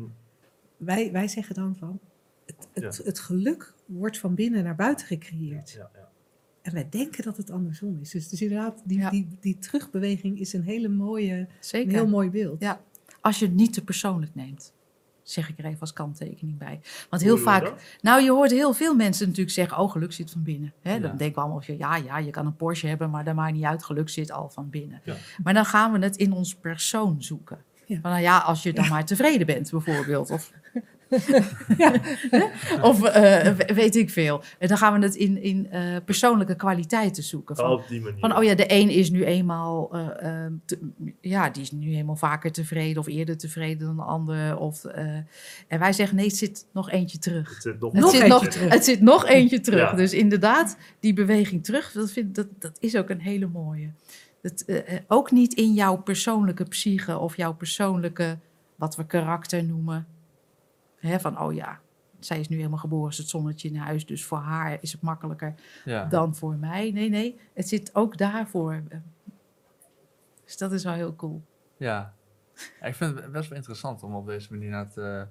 [0.76, 1.98] wij, wij zeggen dan van,
[2.46, 3.04] het, het, Ja.
[3.04, 5.70] het geluk wordt van binnen naar buiten gecreëerd.
[5.70, 6.08] Ja, ja.
[6.62, 8.10] En wij denken dat het andersom is.
[8.10, 9.10] Dus, dus inderdaad, die, Ja.
[9.10, 12.60] die, die terugbeweging is een, hele mooie, een heel mooi beeld.
[12.60, 12.80] Ja.
[13.20, 14.72] Als je het niet te persoonlijk neemt.
[15.22, 16.80] Zeg ik er even als kanttekening bij.
[17.10, 17.82] Want heel vaak, dat?
[18.00, 20.72] nou je hoort heel veel mensen natuurlijk zeggen, oh geluk zit van binnen.
[20.82, 20.92] Hè?
[20.92, 20.98] Ja.
[20.98, 23.34] Dan denken we allemaal, of je, ja ja, je kan een Porsche hebben, maar dat
[23.34, 25.00] maakt niet uit, geluk zit al van binnen.
[25.04, 25.14] Ja.
[25.42, 27.58] Maar dan gaan we het in ons persoon zoeken.
[27.86, 27.98] Ja.
[28.00, 30.30] Van, nou ja, als je dan maar tevreden bent bijvoorbeeld.
[30.30, 30.52] Of,
[32.82, 34.42] of eh, we- weet ik veel.
[34.58, 37.56] En dan gaan we het in, in eh, persoonlijke kwaliteiten zoeken.
[37.56, 38.18] Van, Oh, op die manier.
[38.20, 40.78] van, oh ja, de een is nu eenmaal, eh, eh, te-
[41.20, 44.56] ja, die is nu eenmaal vaker tevreden of eerder tevreden dan de ander.
[44.58, 47.48] Of, en wij zeggen, nee, het zit nog eentje terug.
[47.54, 48.72] Het zit nog, Het Nog zit, eentje nog, terug.
[48.72, 49.90] het zit nog eentje terug.
[49.90, 49.96] Ja.
[49.96, 53.90] Dus inderdaad, die beweging terug, dat, vind, dat, dat is ook een hele mooie.
[54.42, 54.64] Dat,
[55.06, 58.38] ook niet in jouw persoonlijke psyche of jouw persoonlijke,
[58.76, 60.06] wat we karakter noemen.
[61.00, 61.80] Hè, van, oh ja,
[62.18, 65.02] zij is nu helemaal geboren als het zonnetje in huis, dus voor haar is het
[65.02, 66.04] makkelijker ja.
[66.04, 66.90] dan voor mij.
[66.90, 68.82] Nee, nee, het zit ook daarvoor.
[70.44, 71.42] Dus dat is wel heel cool.
[71.76, 72.14] ja.
[72.82, 75.26] Ik vind het best wel interessant om op deze manier naar te,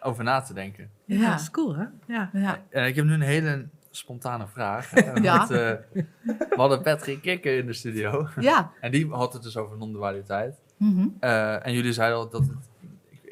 [0.00, 0.90] over na te denken.
[1.04, 1.30] Ja, Ja.
[1.30, 1.84] dat is cool hè?
[2.06, 2.30] Ja.
[2.32, 4.90] Ja, Eh, ik heb nu een hele spontane vraag.
[4.90, 5.36] hè, Ja.
[5.38, 5.72] want, eh,
[6.22, 8.28] we hadden Patrick Kikker in de studio.
[8.40, 8.72] ja.
[8.80, 10.60] En die had het dus over non-dualiteit.
[10.76, 11.08] Mhm.
[11.20, 12.68] Eh, en jullie zeiden al dat het,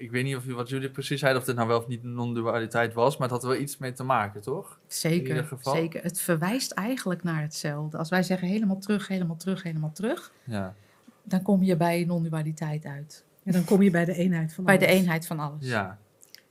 [0.05, 2.93] ik, weet niet of, wat jullie precies zeiden, of dit nou wel of niet non-dualiteit
[2.95, 4.71] was, maar het had wel iets mee te maken, toch?
[4.71, 5.75] In Zeker, ieder geval.
[5.75, 6.03] zeker.
[6.03, 7.99] Het verwijst eigenlijk naar hetzelfde.
[7.99, 10.75] Als wij zeggen helemaal terug, helemaal terug, helemaal terug, Ja.
[11.23, 13.25] dan kom je bij non-dualiteit uit.
[13.45, 15.69] En dan kom je bij de eenheid van Bij de alles, eenheid van alles.
[15.69, 15.99] Ja.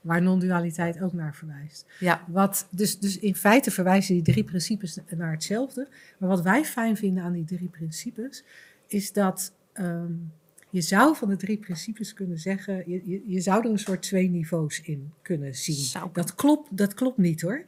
[0.00, 1.86] Waar non-dualiteit ook naar verwijst.
[2.00, 5.88] Ja, Wat, dus, dus in feite verwijzen die drie principes naar hetzelfde.
[6.18, 8.44] Maar wat wij fijn vinden aan die drie principes,
[8.86, 10.12] is dat ehm,
[10.74, 14.02] je zou van de drie principes kunnen zeggen, je, je, je zou er een soort
[14.02, 16.02] twee niveaus in kunnen zien.
[16.12, 17.64] Dat klopt, dat klopt niet hoor.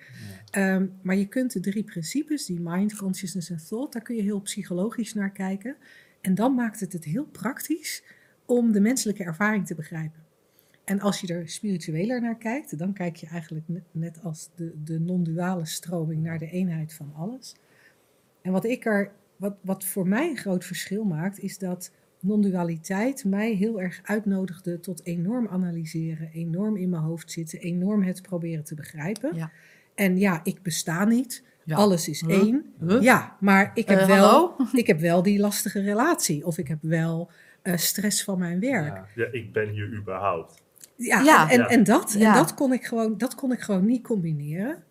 [0.51, 4.23] Ehm, maar je kunt de drie principes, die mind, consciousness en thought, daar kun je
[4.23, 5.77] heel psychologisch naar kijken.
[6.21, 8.03] En dan maakt het het heel praktisch
[8.45, 10.25] om de menselijke ervaring te begrijpen.
[10.85, 14.73] En als je er spiritueler naar kijkt, dan kijk je eigenlijk net, net als de,
[14.85, 17.55] de non-duale stroming naar de eenheid van alles.
[18.43, 23.25] En wat, ik er, wat, wat voor mij een groot verschil maakt, is dat non-dualiteit
[23.25, 28.65] mij heel erg uitnodigde tot enorm analyseren, enorm in mijn hoofd zitten, enorm het proberen
[28.65, 29.35] te begrijpen.
[29.37, 29.51] Ja.
[29.95, 31.77] En ja, ik besta niet, Ja.
[31.77, 32.39] alles is Huh?
[32.43, 32.65] één.
[32.87, 33.03] Huh?
[33.03, 34.57] Ja, maar ik heb, Eh, wel, hallo?
[34.73, 37.31] ik heb wel die lastige relatie of ik heb wel
[37.63, 38.95] eh, stress van mijn werk.
[38.95, 39.07] Ja.
[39.15, 40.63] Ja, ik ben hier überhaupt.
[40.97, 41.51] Ja, Ja.
[41.51, 42.29] En, en, dat, Ja.
[42.33, 44.83] en dat, kon ik gewoon, dat kon ik gewoon niet combineren.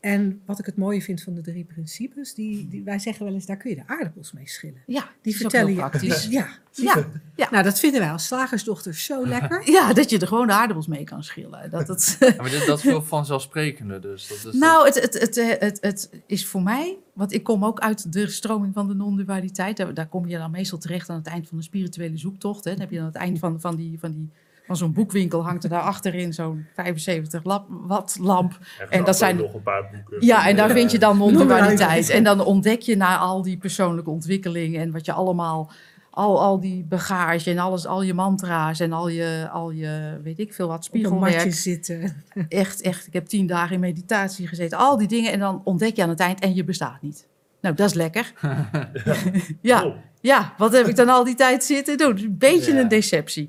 [0.00, 3.34] En wat ik het mooie vind van de drie principes, die, die, wij zeggen wel
[3.34, 4.82] eens, daar kun je de aardappels mee schillen.
[4.86, 5.80] ja Die vertellen heel je.
[5.80, 6.26] praktisch.
[6.26, 7.06] Ja, Ja,
[7.36, 7.48] ja.
[7.50, 9.70] nou dat vinden wij als slagersdochters zo lekker.
[9.70, 11.70] ja, dat je er gewoon de aardappels mee kan schillen.
[11.70, 14.28] Dat het, Ja, maar dit, dat is veel vanzelfsprekender dus.
[14.28, 17.64] Dat is nou, het, het, het, eh, het, het is voor mij, want ik kom
[17.64, 19.76] ook uit de stroming van de non-dualiteit.
[19.76, 22.64] Daar, daar kom je dan meestal terecht aan het eind van een spirituele zoektocht.
[22.64, 22.70] Hè.
[22.70, 24.30] Dan heb je aan het eind van, van, die, van, die,
[24.66, 28.58] van zo'n boekwinkel, hangt er daar achterin zo'n 75 lap, watt lamp.
[28.78, 30.26] En, En dat zijn- nog een paar boeken.
[30.26, 32.10] Ja, en daar vind je dan non-dualiteit.
[32.10, 35.70] En dan ontdek je na al die persoonlijke ontwikkeling en wat je allemaal
[36.10, 40.38] al, al die bagage en alles, al je mantra's en al je, al je weet
[40.38, 41.54] ik veel wat, Op een matje spiegelwerk.
[41.54, 42.24] zitten.
[42.48, 43.06] Echt, echt.
[43.06, 44.78] Ik heb tien dagen in meditatie gezeten.
[44.78, 45.32] Al die dingen.
[45.32, 47.26] En dan ontdek je aan het eind en je bestaat niet.
[47.66, 48.32] Nou, dat is lekker.
[49.60, 49.96] ja, Top.
[50.20, 52.18] ja, wat heb ik dan al die tijd zitten doen?
[52.18, 52.80] Een beetje Ja.
[52.80, 53.48] een deceptie.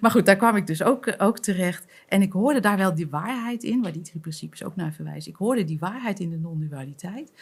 [0.00, 1.84] Maar goed, daar kwam ik dus ook, ook terecht.
[2.08, 5.30] En ik hoorde daar wel die waarheid in, waar die drie principes ook naar verwijzen.
[5.32, 7.32] Ik hoorde die waarheid in de non-dualiteit.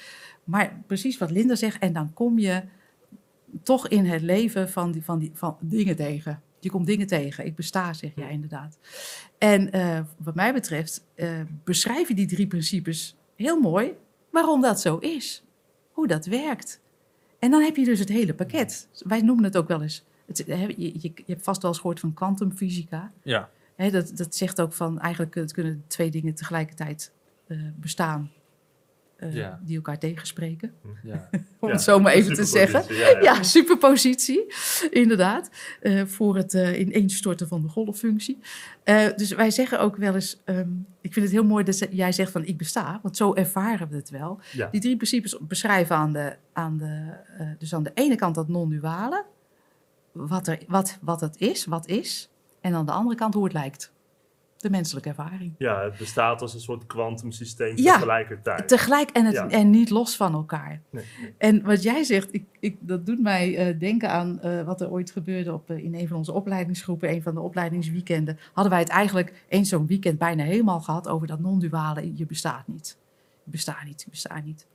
[0.45, 2.63] Maar precies wat Linda zegt, en dan kom je
[3.63, 6.43] toch in het leven van, die, van, die, van dingen tegen.
[6.59, 7.47] Je komt dingen tegen.
[7.47, 8.79] Ik besta, zeg jij inderdaad.
[9.39, 11.29] En eh, wat mij betreft eh,
[11.65, 13.93] beschrijf je die drie principes heel mooi
[14.31, 15.45] waarom dat zo is.
[15.91, 16.81] Hoe dat werkt.
[17.39, 18.89] En dan heb je dus het hele pakket.
[19.05, 20.05] Wij noemen het ook wel eens.
[20.27, 23.13] Het, je, je, je hebt vast wel eens gehoord van kwantumfysica.
[23.23, 23.51] Ja.
[23.77, 27.13] Dat, dat zegt ook van eigenlijk het kunnen twee dingen tegelijkertijd
[27.47, 28.31] eh, bestaan.
[29.21, 29.61] Eh, Ja.
[29.65, 30.73] Die elkaar tegenspreken.
[31.03, 31.29] Ja.
[31.61, 32.95] Om Ja, het zo maar even te zeggen.
[33.23, 34.47] Ja, superpositie,
[34.91, 35.51] inderdaad.
[35.81, 38.39] eh, voor het uh, ineenstorten van de golffunctie.
[39.17, 40.41] Dus wij zeggen ook wel eens...
[40.45, 43.01] Um, ik vind het heel mooi dat jij zegt van ik besta.
[43.03, 44.41] Want zo ervaren we het wel.
[44.71, 47.13] Die drie principes beschrijven aan de, aan de...
[47.59, 49.25] Dus aan de ene kant dat non-duale.
[50.13, 52.31] Wat, er, wat, wat het is, wat is.
[52.61, 53.93] En aan de andere kant hoe het lijkt.
[54.61, 55.55] De menselijke ervaring.
[55.59, 58.69] Ja, het bestaat als een soort kwantumsysteem Ja, tegelijkertijd.
[58.69, 59.49] Tegelijk en, het, Ja.
[59.49, 60.81] en niet los van elkaar.
[60.91, 61.35] Nee, nee.
[61.39, 64.91] En wat jij zegt, ik, ik, dat doet mij eh, denken aan eh, wat er
[64.91, 68.39] ooit gebeurde op, eh, in een van onze opleidingsgroepen, een van de opleidingsweekenden.
[68.53, 72.13] Hadden wij het eigenlijk eens zo'n weekend bijna helemaal gehad over dat non-duale.
[72.17, 72.99] Je bestaat niet.
[73.45, 74.67] Je bestaat niet, je bestaat niet.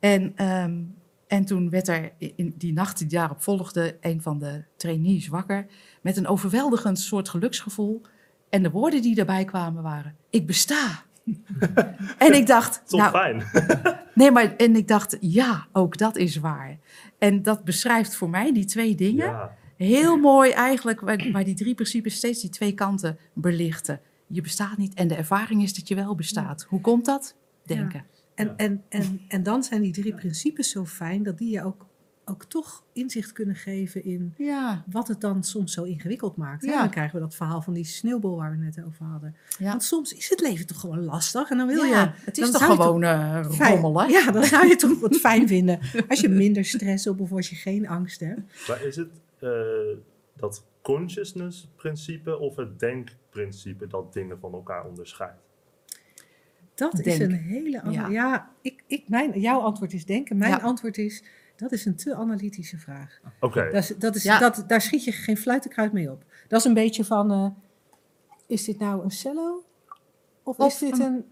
[0.00, 0.80] En, ehm,
[1.26, 5.66] en toen werd er in die nacht die daarop volgde, een van de trainees wakker
[6.02, 8.02] met een overweldigend soort geluksgevoel.
[8.50, 11.02] En de woorden die daarbij kwamen waren: Ik besta.
[12.18, 13.42] en ik dacht, Toch nou, fijn.
[14.14, 16.78] Nee, maar en ik dacht, ja, ook dat is waar.
[17.18, 21.54] En dat beschrijft voor mij die twee dingen Ja, heel mooi eigenlijk, waar, waar die
[21.54, 24.00] drie principes steeds die twee kanten belichten.
[24.26, 26.66] Je bestaat niet en de ervaring is dat je wel bestaat.
[26.68, 27.34] Hoe komt dat?
[27.64, 28.04] Denken.
[28.34, 28.54] En, Ja.
[28.56, 31.86] en, en, en dan zijn die drie principes zo fijn dat die je ook,
[32.24, 36.64] ook toch inzicht kunnen geven in Ja, wat het dan soms zo ingewikkeld maakt.
[36.64, 36.80] Ja.
[36.80, 39.36] Dan krijgen we dat verhaal van die sneeuwbal waar we het net over hadden.
[39.58, 39.68] ja.
[39.68, 42.10] Want soms is het leven toch gewoon lastig en dan wil Ja, je...
[42.24, 44.10] het is dan toch zou je gewoon rommelen?
[44.10, 47.50] Ja, dan zou je toch wat fijn vinden als je minder stress op of als
[47.50, 48.68] je geen angst hebt.
[48.68, 49.50] maar is het eh,
[50.36, 55.42] dat consciousness-principe of het denkprincipe dat dingen van elkaar onderscheidt?
[56.74, 58.10] Dat is een hele andere...
[58.10, 58.28] Ja.
[58.28, 60.36] Ja, ik, ik, mijn, jouw antwoord is denken.
[60.36, 60.56] Mijn Ja.
[60.56, 61.22] antwoord is,
[61.56, 63.20] dat is een te analytische vraag.
[63.40, 64.38] Oké, Dat is, dat is, Ja.
[64.38, 66.24] dat, daar schiet je geen fluitenkruid mee op.
[66.48, 67.46] Dat is een beetje van, eh,
[68.46, 69.64] is dit nou een cello?
[70.42, 71.24] Of, Of is dit een- een...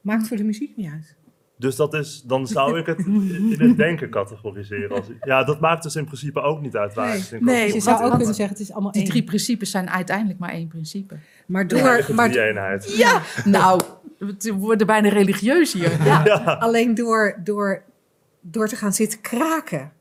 [0.00, 1.16] Maakt voor de muziek niet uit.
[1.56, 4.90] dus dat is, dan zou ik het in het denken categoriseren.
[4.96, 7.18] Als, ja, dat maakt dus in principe ook niet uit waar Nee.
[7.20, 9.10] het in Nee, je zou ook kunnen zeggen, het is allemaal Die één.
[9.10, 11.16] drie principes zijn uiteindelijk maar één principe.
[11.46, 12.96] Maar door, maar drie-eenheid.
[12.96, 13.80] Ja, nou,
[14.18, 16.04] we worden bijna religieus hier.
[16.04, 16.22] Ja.
[16.60, 17.82] alleen door, door,
[18.40, 19.92] door te gaan zitten kraken.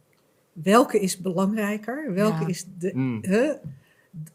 [0.53, 2.13] Welke is belangrijker?
[2.13, 2.47] Welke Ja.
[2.47, 2.91] is de...
[2.95, 3.19] Mm.
[3.25, 3.51] Huh?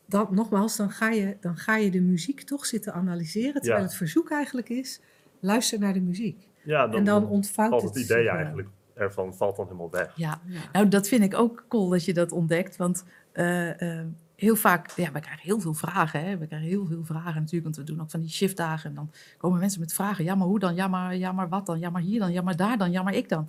[0.07, 3.53] Dan, nogmaals, dan ga, je, dan ga je de muziek toch zitten analyseren.
[3.61, 3.87] Terwijl Ja.
[3.87, 5.01] het verzoek eigenlijk is,
[5.41, 6.49] luister naar de muziek.
[6.63, 10.13] Ja, dan, en dan ontvouwt valt het het idee eigenlijk ervan valt dan helemaal weg.
[10.17, 10.61] Ja, Ja.
[10.73, 12.77] nou dat vind ik ook cool dat je dat ontdekt.
[12.77, 16.25] Want eh, eh, heel vaak, ja, we krijgen heel veel vragen.
[16.25, 16.39] Hè?
[16.39, 18.91] We krijgen heel veel vragen natuurlijk, want we doen ook van die shiftdagen.
[18.91, 20.25] En dan komen mensen met vragen.
[20.25, 20.75] Ja, maar hoe dan?
[20.75, 21.79] Ja, maar, ja, maar wat dan?
[21.79, 22.33] Ja, maar hier dan?
[22.33, 22.91] Ja, maar daar dan?
[22.91, 23.49] Ja, maar ik dan?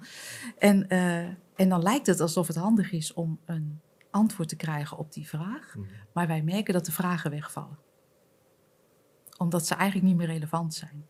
[0.58, 1.24] En, eh,
[1.56, 3.82] en dan lijkt het alsof het handig is om een
[4.12, 5.76] antwoord te krijgen op die vraag.
[5.76, 5.88] Mhm.
[6.12, 7.78] Maar wij merken dat de vragen wegvallen.
[9.38, 11.06] Omdat ze eigenlijk niet meer relevant zijn.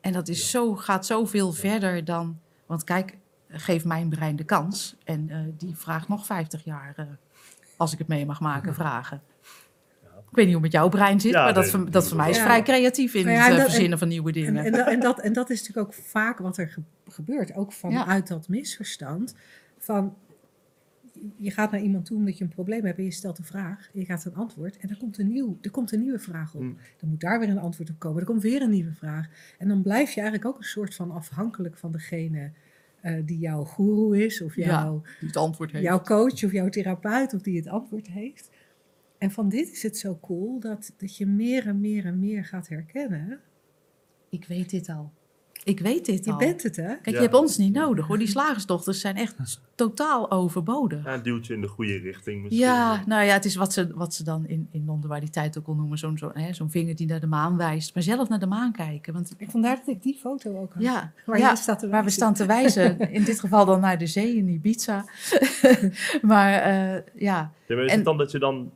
[0.00, 2.40] En dat is zo, gaat zoveel verder dan...
[2.66, 4.96] Want kijk, geef mijn brein de kans.
[5.04, 7.06] En eh, die vraagt nog 50 jaar, eh,
[7.76, 9.22] als ik het mee mag maken, vragen.
[10.30, 12.08] Ik weet niet hoe het met jouw brein zit, Ja, maar dat, nee, voor, dat
[12.08, 12.42] voor mij is ja.
[12.42, 14.64] vrij creatief in ja, het eh, dat- verzinnen van nieuwe En, dingen.
[14.64, 17.54] en, dat, en, dat, en dat is natuurlijk ook vaak wat er ge- gebeurt.
[17.54, 19.34] Ook vanuit dat misverstand.
[19.78, 20.16] Van,
[21.36, 23.88] je gaat naar iemand toe omdat je een probleem hebt en je stelt een vraag.
[23.94, 26.54] En je gaat een antwoord en er komt een, nieuw, er komt een nieuwe vraag
[26.54, 26.60] op.
[26.62, 26.76] Mm.
[27.00, 28.20] Dan moet daar weer een antwoord op komen.
[28.20, 29.26] Er komt weer een nieuwe vraag.
[29.58, 32.52] En dan blijf je eigenlijk ook een soort van afhankelijk van degene
[33.04, 34.42] eh, die jouw guru is.
[34.42, 35.84] Of Ja, jouw, die het antwoord heeft.
[35.84, 38.50] jouw coach of jouw therapeut of die het antwoord heeft.
[39.18, 42.44] En van dit is het zo cool dat, dat je meer en meer en meer
[42.44, 43.40] gaat herkennen.
[44.28, 45.12] Ik weet dit al.
[45.64, 46.38] Ik weet dit Je al.
[46.38, 46.82] bent het, hè?
[46.86, 47.12] Kijk, Ja.
[47.12, 48.18] je hebt ons niet nodig hoor.
[48.18, 49.34] Die slagersdochters zijn echt
[49.74, 51.04] totaal overbodig.
[51.04, 52.62] Ja, een duwtje in de goede richting misschien.
[52.64, 55.74] Ja, nou ja, het is wat ze, wat ze dan in, in non-dualiteit ook al
[55.74, 55.98] noemen.
[55.98, 57.94] Zo'n zo, hè, zo'n vinger die naar de maan wijst.
[57.94, 59.12] Maar zelf naar de maan kijken.
[59.12, 60.82] Want Ik vandaar dat ik die foto ook had.
[60.82, 62.98] ja, Waar ja staat te waar we staan te wijzen.
[63.18, 65.04] In dit geval dan naar de zee in Ibiza.
[66.22, 68.70] maar eh, ja, Ja, maar is En- het dan dat je dan,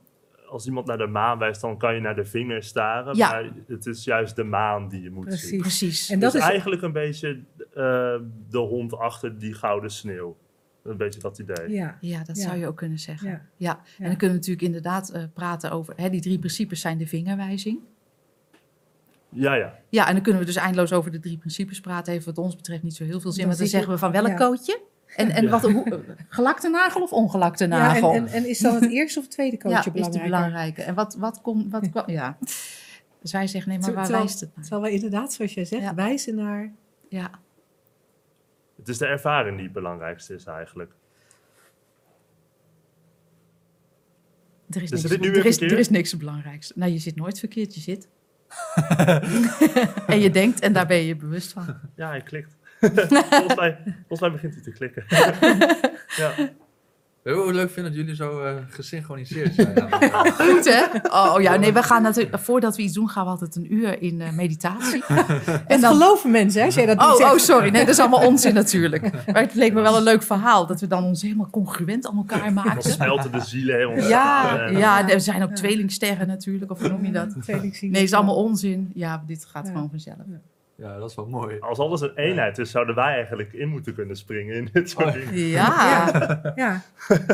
[0.48, 3.16] als iemand naar de maan wijst, dan kan je naar de vinger staren?
[3.16, 3.30] Ja.
[3.30, 5.48] Maar het is juist de maan die je moet Precies.
[5.48, 5.60] zien.
[5.60, 6.10] precies.
[6.10, 7.28] En Dat dat is eigenlijk een beetje
[7.74, 8.16] eh,
[8.50, 10.36] de hond achter die gouden sneeuw.
[10.82, 11.70] Een beetje dat idee.
[11.70, 12.42] Ja, Ja, dat Ja.
[12.42, 13.28] zou je ook kunnen zeggen.
[13.30, 13.40] ja.
[13.56, 15.94] Ja, en dan kunnen we natuurlijk inderdaad eh, praten over...
[15.96, 17.78] Hè, die drie principes zijn de vingerwijzing.
[19.30, 19.78] Ja, ja.
[19.88, 22.12] Ja, en dan kunnen we dus eindeloos over de drie principes praten.
[22.12, 23.38] Heeft wat ons betreft niet zo heel veel zin.
[23.40, 24.34] Dan Want dan zeggen we van welk ja.
[24.34, 24.80] kootje?
[25.16, 25.50] En, en Ja.
[25.50, 25.98] wat, hoe, eh,
[26.28, 28.12] gelakte nagel of ongelakte Ja, nagel?
[28.12, 30.30] en, en, en is dan het eerste of het tweede coachje ja, is de belangrijker?
[30.30, 30.82] belangrijke.
[30.82, 31.72] En wat, wat komt...
[31.72, 32.36] Wat, kwam- ja.
[33.20, 34.64] Dus wij zeggen, nee, maar waar Terwijl- wijst het naar?
[34.64, 35.94] Terwijl we inderdaad, zoals jij zegt, Ja.
[35.94, 36.72] wijzen naar...
[37.08, 37.30] Ja,
[38.76, 40.92] Het is de ervaring die het belangrijkste is eigenlijk.
[44.70, 46.72] er is, Dus niks, er, weer is, er is niks belangrijks.
[46.74, 48.08] Nou, je zit nooit verkeerd, je zit.
[50.06, 51.66] en je denkt, en daar ben je je bewust van.
[51.96, 52.56] Ja, hij klikt.
[52.80, 55.04] Volgens, mij, volgens mij begint hij te klikken.
[56.22, 56.30] ja.
[57.24, 59.74] Je hoe leuk vind dat jullie zo eh, gesynchroniseerd zijn?
[60.40, 60.84] Goed, hè?
[61.10, 62.38] Oh ja, nee, we gaan natuurlijk...
[62.38, 65.04] Voordat we iets doen, gaan we altijd een uur in eh, meditatie.
[65.66, 67.32] En dan- geloven mensen, hè, als jij dat niet Oh, zegt.
[67.32, 67.68] oh, sorry.
[67.70, 69.02] Nee, dat is allemaal onzin natuurlijk.
[69.26, 70.66] Maar het leek me wel een leuk verhaal.
[70.66, 72.90] Dat we dan ons helemaal congruent aan elkaar Dan maakten.
[72.92, 76.70] smelten de zielen helemaal Ja, ja, er zijn ook tweelingsterren natuurlijk.
[76.70, 77.34] Of hoe noem je dat?
[77.42, 77.90] Tweelingzielen.
[77.92, 78.90] Nee, het is allemaal onzin.
[78.94, 79.72] Ja, dit gaat Ja.
[79.72, 80.16] gewoon vanzelf.
[80.82, 81.58] Ja, dat is wel mooi.
[81.60, 85.12] Als alles een eenheid is, zouden wij eigenlijk in moeten kunnen springen in dit soort
[85.12, 85.38] dingen.
[85.38, 86.52] Ja.
[86.56, 86.82] Ja,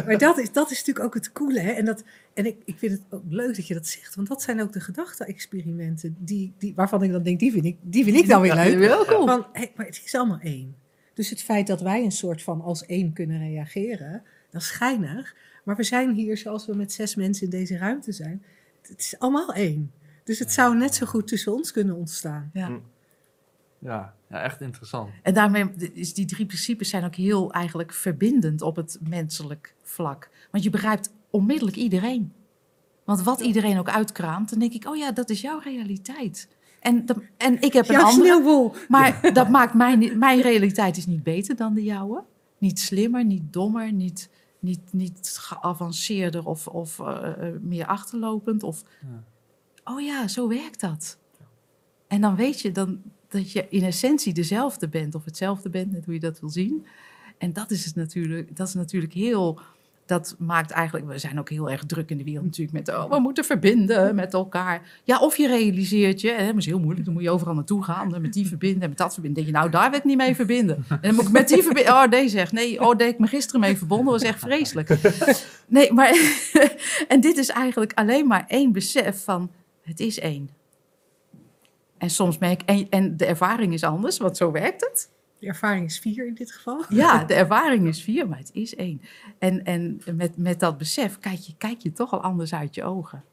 [0.06, 1.60] maar dat is, dat is natuurlijk ook het coole.
[1.60, 1.70] Hè?
[1.70, 4.14] En, dat, en ik, ik vind het ook leuk dat je dat zegt.
[4.14, 7.76] Want dat zijn ook de gedachte-experimenten die, die, waarvan ik dan denk, die vind ik,
[7.80, 9.04] die vind ik dan weer leuk.
[9.04, 10.76] Van, hé, maar het is allemaal één.
[11.14, 15.34] Dus het feit dat wij een soort van als één kunnen reageren, dat is schijnig.
[15.64, 18.44] Maar we zijn hier zoals we met zes mensen in deze ruimte zijn.
[18.82, 19.92] Het is allemaal één.
[20.24, 22.50] Dus het zou net zo goed tussen ons kunnen ontstaan.
[22.52, 22.80] Ja.
[23.84, 25.10] Ja, ja echt interessant.
[25.22, 30.30] En daarmee is die drie principes zijn ook heel eigenlijk verbindend op het menselijk vlak.
[30.50, 32.32] Want je begrijpt onmiddellijk iedereen.
[33.04, 36.48] Want wat iedereen ook uitkraamt, dan denk ik, oh ja, dat is jouw realiteit.
[36.80, 38.26] En, dat- en ik heb een Ja, andere.
[38.26, 38.74] sneeuwwol.
[38.88, 42.24] Maar dat maakt mijn, mijn realiteit is niet beter dan de jouwe.
[42.58, 48.62] Niet slimmer, niet dommer, niet, niet, niet geavanceerder of, of eh, eh, meer achterlopend.
[48.62, 48.82] Of...
[49.00, 49.24] Ja.
[49.94, 51.18] Oh ja, zo werkt dat.
[52.06, 53.02] En dan weet je dan
[53.34, 56.86] dat je in essentie dezelfde bent of hetzelfde bent, net hoe je dat wil zien.
[57.38, 59.60] En dat is het natuurlijk, dat is natuurlijk heel.
[60.06, 63.10] Dat maakt eigenlijk, we zijn ook heel erg druk in de wereld natuurlijk met, oh,
[63.10, 65.00] we moeten verbinden met elkaar.
[65.04, 68.14] Ja, of je realiseert je, dat is heel moeilijk, dan moet je overal naartoe gaan,
[68.14, 69.42] en met die verbinden en met dat verbinden.
[69.42, 70.84] denk je, nou, daar wil ik niet mee verbinden.
[70.88, 73.26] En dan moet ik met die verbinden, oh, deze zegt, nee, oh, heb ik me
[73.26, 74.98] gisteren mee verbonden, was echt vreselijk.
[75.66, 76.16] Nee, maar,
[77.08, 79.50] en dit is eigenlijk alleen maar één besef van,
[79.82, 80.50] het is één.
[82.04, 85.10] En soms merk en, en de ervaring is anders, want zo werkt het.
[85.38, 86.84] De ervaring is vier in dit geval.
[86.88, 89.00] Ja, de ervaring is vier, maar het is één.
[89.38, 92.84] En, en met, met dat besef kijk je, kijk je toch al anders uit je
[92.84, 93.24] ogen.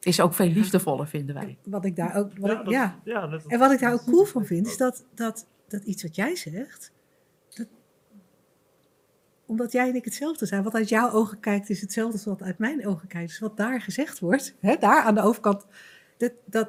[0.00, 1.58] Is ook veel liefdevoller, vinden wij.
[1.64, 2.38] Wat ik daar ook.
[2.38, 3.00] Wat Ja, ik, dat- ja.
[3.04, 6.02] ja, dat- En wat ik daar ook cool van vind, is dat, dat, dat iets
[6.02, 6.92] wat jij zegt.
[7.54, 7.66] Dat,
[9.46, 10.62] omdat jij en ik hetzelfde zijn.
[10.62, 13.28] Wat uit jouw ogen kijkt, is hetzelfde als wat uit mijn ogen kijkt.
[13.28, 15.66] Dus wat daar gezegd wordt, hè, daar aan de overkant,
[16.18, 16.68] dat, dat,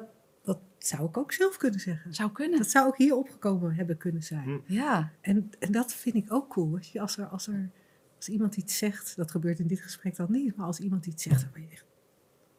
[0.86, 2.14] zou ik ook zelf kunnen zeggen.
[2.14, 2.58] Zou kunnen.
[2.58, 4.42] Dat zou ook hier opgekomen hebben kunnen zijn.
[4.42, 4.72] Hm.
[4.72, 6.76] Ja, En, en dat vind ik ook cool.
[6.76, 7.70] Als, je, als, er, als, er,
[8.16, 11.22] als iemand iets zegt, dat gebeurt in dit gesprek dan niet, maar als iemand iets
[11.22, 11.84] zegt, dan ben je echt,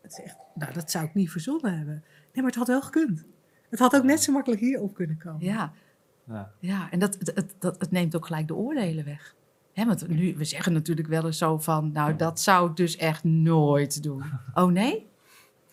[0.01, 2.03] het is echt, nou dat zou ik niet verzonnen hebben.
[2.03, 3.25] Nee, maar het had wel gekund.
[3.69, 5.45] Het had ook net zo makkelijk hier op kunnen komen.
[5.45, 5.73] ja,
[6.23, 6.51] Ja.
[6.59, 6.91] ja.
[6.91, 9.35] En dat, het, het, dat, het neemt ook gelijk de oordelen weg.
[9.73, 12.95] Hè, want nu, we zeggen natuurlijk wel eens zo van, nou dat zou ik dus
[12.95, 14.23] echt nooit doen.
[14.53, 15.09] Oh nee?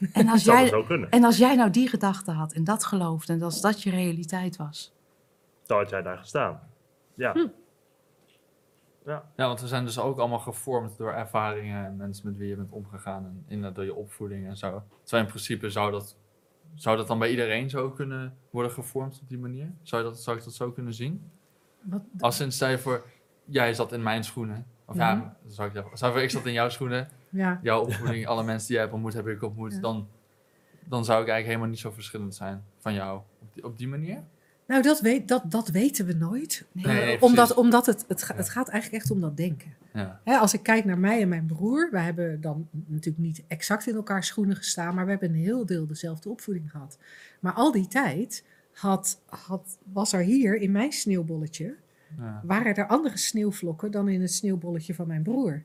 [0.13, 3.43] En als zou jij, en als jij nou die gedachte had en dat geloofde en
[3.43, 4.93] als dat je realiteit was.
[5.67, 6.61] Dan had jij daar gestaan.
[7.15, 7.33] Ja.
[7.33, 7.47] Hm.
[9.07, 9.25] Ja.
[9.37, 12.57] ja, want we zijn dus ook allemaal gevormd door ervaringen en mensen met wie je
[12.57, 14.83] bent omgegaan en inderdaad door je opvoeding en zo.
[15.03, 16.17] Terwijl in principe zou dat,
[16.75, 19.73] zou dat dan bij iedereen zo kunnen worden gevormd op die manier?
[19.83, 21.31] Zou, je dat, zou ik dat zo kunnen zien?
[21.81, 23.05] Wat, Als in, stel je voor,
[23.45, 24.67] jij zat in mijn schoenen.
[24.87, 25.27] Of ja, Mhm.
[25.49, 27.09] zou ik zeggen, stel je voor, ik zat in jouw schoenen.
[27.33, 27.61] Ja.
[27.63, 29.73] Jouw opvoeding, alle mensen die jij hebt ontmoet, heb ik ontmoet.
[29.73, 29.81] Ja.
[29.81, 30.09] Dan,
[30.85, 33.21] dan zou ik eigenlijk helemaal niet zo verschillend zijn van jou.
[33.41, 34.23] Op die, op die manier?
[34.67, 36.65] Nou, dat, weet, dat, dat weten we nooit.
[36.73, 39.75] Nee, Nee, Eh, nee, omdat omdat het, het, het gaat eigenlijk echt om dat denken.
[39.93, 40.21] Ja.
[40.25, 43.87] Hè, als ik kijk naar mij en mijn broer, wij hebben dan natuurlijk niet exact
[43.87, 46.99] in elkaars schoenen gestaan, maar we hebben een heel deel dezelfde opvoeding gehad.
[47.41, 51.75] Maar al die tijd had, had, was er hier in mijn sneeuwbolletje,
[52.19, 52.43] Ja.
[52.45, 55.63] waren er andere sneeuwvlokken dan in het sneeuwbolletje van mijn broer.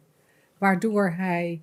[0.58, 1.62] Waardoor hij,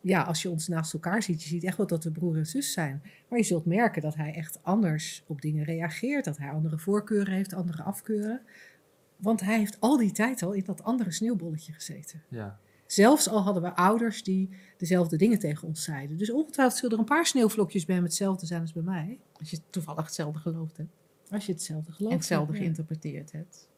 [0.00, 2.46] ja, als je ons naast elkaar ziet, je ziet echt wel dat we broer en
[2.46, 3.02] zus zijn.
[3.28, 7.34] Maar je zult merken dat hij echt anders op dingen reageert, dat hij andere voorkeuren
[7.34, 8.40] heeft, andere afkeuren.
[9.16, 12.22] Want hij heeft al die tijd al in dat andere sneeuwbolletje gezeten.
[12.28, 12.58] Ja.
[12.86, 16.18] Zelfs al hadden we ouders die dezelfde dingen tegen ons zeiden.
[16.18, 19.18] Dus ongetwijfeld zullen er een paar sneeuwvlokjes bij hem hetzelfde zijn als bij mij.
[19.32, 20.90] Als je toevallig hetzelfde geloofd hebt.
[21.30, 22.12] Als je hetzelfde gelooft.
[22.12, 22.58] En hetzelfde Ja.
[22.58, 23.68] geïnterpreteerd hebt.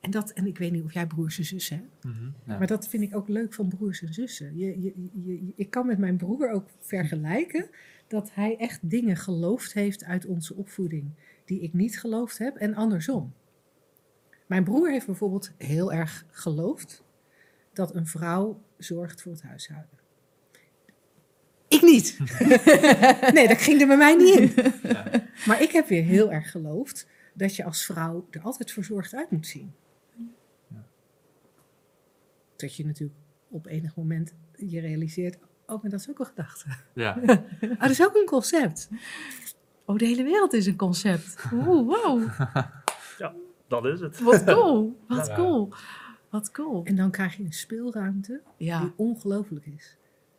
[0.00, 2.04] En, dat, en ik weet niet of jij broers en zussen hebt.
[2.04, 2.24] Mhm.
[2.46, 2.58] Ja.
[2.58, 4.58] Maar dat vind ik ook leuk van broers en zussen.
[4.58, 4.92] Je, je,
[5.24, 7.66] je, je- ik kan met mijn broer ook vergelijken
[8.08, 11.10] dat hij echt dingen geloofd heeft uit onze opvoeding
[11.44, 13.32] die ik niet geloofd heb en andersom.
[14.46, 17.02] Mijn broer heeft bijvoorbeeld heel erg geloofd
[17.72, 19.90] dat een vrouw zorgt voor het huishouden.
[21.68, 22.18] Ik niet.
[23.34, 24.52] nee, dat ging er bij mij niet in.
[24.82, 25.10] Ja.
[25.46, 29.30] Maar ik heb weer heel erg geloofd dat je als vrouw er altijd verzorgd uit
[29.30, 29.72] moet zien.
[32.60, 32.66] Ja.
[32.66, 33.18] Dat je natuurlijk
[33.50, 36.66] op enig moment je realiseert, oh, maar dat is ook een gedachte.
[36.94, 37.18] Ja.
[37.26, 37.38] Ah,
[37.80, 38.88] dat is ook een concept.
[39.84, 41.36] Oh, de hele wereld is een concept.
[41.52, 42.28] Oeh, wow.
[43.68, 44.20] Dat is het.
[44.20, 44.98] Wat cool.
[45.08, 45.34] Wat Ja.
[45.34, 45.72] cool.
[46.30, 46.84] Wat cool.
[46.84, 48.92] En dan krijg je een speelruimte die Ja.
[48.96, 49.96] ongelooflijk is.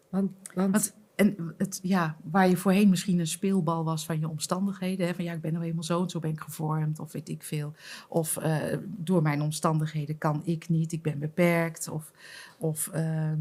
[0.09, 4.29] Want, want, Want, en het, ja, waar je voorheen misschien een speelbal was van je
[4.29, 5.07] omstandigheden.
[5.07, 7.29] Hè, van ja, ik ben nou eenmaal zo en zo ben ik gevormd, of weet
[7.29, 7.73] ik veel.
[8.07, 11.89] Of eh, door mijn omstandigheden kan ik niet, ik ben beperkt.
[11.89, 12.11] Of,
[12.57, 13.39] of ehm,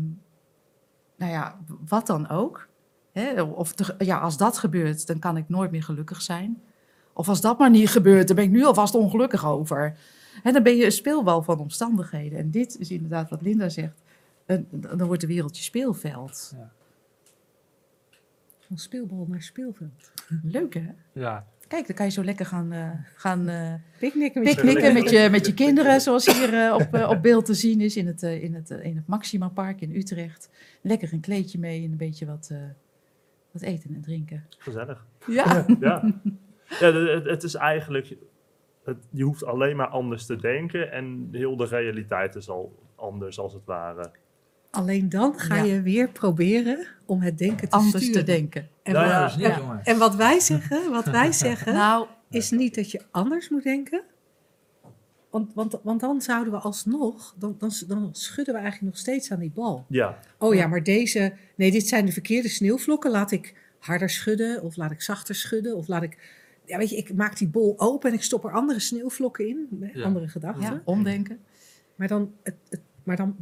[1.16, 1.58] nou ja,
[1.88, 2.68] wat dan ook.
[3.12, 6.62] Hè, of ja, als dat gebeurt, dan kan ik nooit meer gelukkig zijn.
[7.12, 9.98] Of als dat maar niet gebeurt, dan ben ik nu alvast ongelukkig over.
[10.42, 12.38] Hè, dan ben je een speelbal van omstandigheden.
[12.38, 14.02] En dit is inderdaad wat Linda zegt.
[14.70, 16.54] dan wordt de wereld je speelveld.
[18.68, 20.12] Van speelbal naar speelveld.
[20.42, 20.90] Leuk hè?
[21.12, 21.46] ja.
[21.68, 25.10] Kijk, dan kan je zo lekker gaan, eh, gaan eh, Picknicken met je picknicken met
[25.10, 28.22] je, met je kinderen, zoals hier eh, op, op beeld te zien is in het,
[28.22, 30.50] in het, in het Maxima Park in Utrecht.
[30.82, 32.58] Lekker een kleedje mee en een beetje wat, eh,
[33.50, 34.46] wat eten en drinken.
[34.58, 35.06] Gezellig.
[35.26, 36.14] Ja, Ja,
[36.80, 38.16] ja het, het is eigenlijk...
[38.84, 43.38] Het, je hoeft alleen maar anders te denken en heel de realiteit is al anders
[43.38, 44.10] als het ware.
[44.70, 45.62] Alleen dan ga Ja.
[45.62, 48.24] je weer proberen om het denken te anders sturen.
[48.24, 48.68] te denken.
[48.82, 52.74] En, Nou wat, ja, niet, en- wat wij zeggen, wat wij zeggen Nou, is niet
[52.74, 54.02] dat je anders moet denken.
[55.30, 59.30] Want, want, want dan zouden we alsnog, dan, dan, dan schudden we eigenlijk nog steeds
[59.32, 59.84] aan die bal.
[59.88, 60.66] Ja, Oh ja, Ja.
[60.66, 63.10] maar deze, nee, dit zijn de verkeerde sneeuwvlokken.
[63.10, 66.18] Laat ik harder schudden of laat ik zachter schudden of laat ik,
[66.64, 69.66] ja weet je, ik maak die bol open en ik stop er andere sneeuwvlokken in,
[69.80, 70.04] hè, Ja.
[70.04, 70.62] andere gedachten.
[70.62, 71.38] ja, omdenken.
[71.94, 73.36] Maar dan, het, het, maar dan,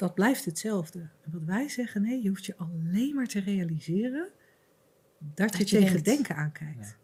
[0.00, 0.98] dat blijft hetzelfde.
[0.98, 4.28] En wat wij zeggen, nee, je hoeft je alleen maar te realiseren
[5.18, 6.04] dat, je, Dat je tegen denkt.
[6.04, 6.86] denken aankijkt.
[6.86, 6.96] Ja.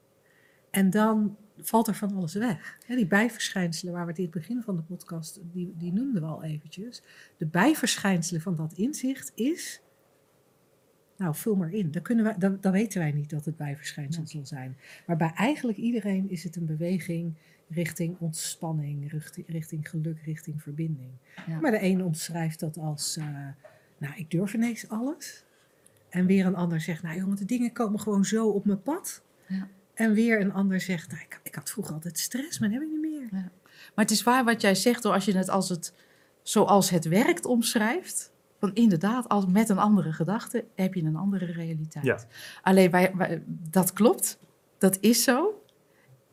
[0.71, 2.79] En dan valt er van alles weg.
[2.87, 6.29] Die bijverschijnselen waar we het in het begin van de podcast, die, die noemden we
[6.29, 7.03] al eventjes.
[7.37, 9.83] De bijverschijnselen van dat inzicht is,
[11.17, 11.91] nou vul maar in.
[11.91, 14.77] Dan, kunnen dan, dan weten wij niet dat het bijverschijnsel zal zijn.
[15.07, 17.35] Maar bij eigenlijk iedereen is het een beweging
[17.69, 21.11] richting ontspanning, richting, richting geluk, richting verbinding.
[21.47, 21.61] Ja.
[21.61, 23.25] Maar de ene omschrijft dat als, eh,
[23.99, 25.45] nou, ik durf ineens alles.
[26.09, 29.23] En weer een ander zegt, nou jongen, de dingen komen gewoon zo op mijn pad.
[29.47, 29.69] Ja.
[29.95, 32.89] En weer een ander zegt, nou, ik, ik had vroeger altijd stress, maar dat heb
[32.89, 33.29] ik niet meer.
[33.95, 35.93] Maar het is waar wat jij zegt, hoor, als je het als het
[36.43, 38.33] zoals het werkt omschrijft.
[38.61, 42.05] Van inderdaad, als met een andere gedachte heb je een andere realiteit.
[42.05, 42.19] Ja.
[42.63, 44.39] Alleen wij, wij- dat klopt,
[44.79, 45.63] dat is zo.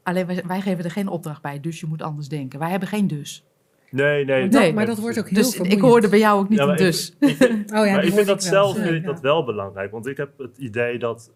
[0.03, 2.59] Alleen wij, wij geven er geen opdracht bij, dus je moet anders denken.
[2.59, 3.45] Wij hebben geen dus.
[3.89, 4.25] nee, nee.
[4.25, 4.65] Maar Nee.
[4.65, 6.75] dat, maar dat wordt ook heel Dus ik hoorde bij jou ook niet Ja, een
[6.77, 7.15] dus.
[7.19, 9.07] Ik, vind- Oh ja, maar ik vind dat zelf Ja, vind ik ja.
[9.11, 9.91] dat wel belangrijk.
[9.91, 11.33] Want ik heb het idee dat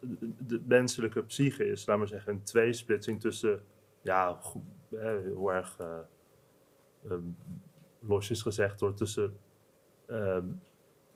[0.47, 3.59] de menselijke psyche is, laten we zeggen, een tweesplitsing tussen,
[4.01, 4.61] ja, goed,
[4.95, 5.86] heel erg eh,
[7.09, 7.20] ehm,
[7.99, 9.34] losjes gezegd door tussen
[10.07, 10.43] ehm,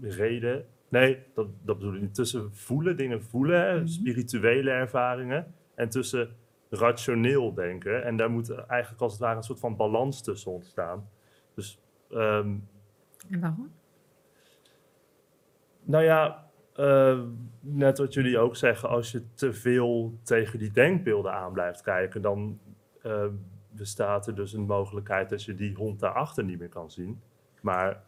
[0.02, 0.66] reden.
[0.90, 2.14] Nee, dat, dat bedoel ik niet.
[2.16, 3.88] Tussen voelen, dingen voelen, Mhm.
[3.88, 5.54] spirituele ervaringen.
[5.76, 6.30] En tussen
[6.72, 8.04] rationeel denken.
[8.04, 11.10] En daar moet eigenlijk als het ware een soort van balans tussen ontstaan.
[11.54, 12.56] Dus ehm,
[13.30, 13.72] En waarom?
[15.84, 17.20] nou ja, eh,
[17.60, 22.22] net wat jullie ook zeggen, als je te veel tegen die denkbeelden aan blijft kijken,
[22.22, 22.60] dan
[23.02, 23.26] eh,
[23.70, 27.22] bestaat er dus een mogelijkheid dat je die hond daarachter niet meer kan zien.
[27.62, 28.04] Maar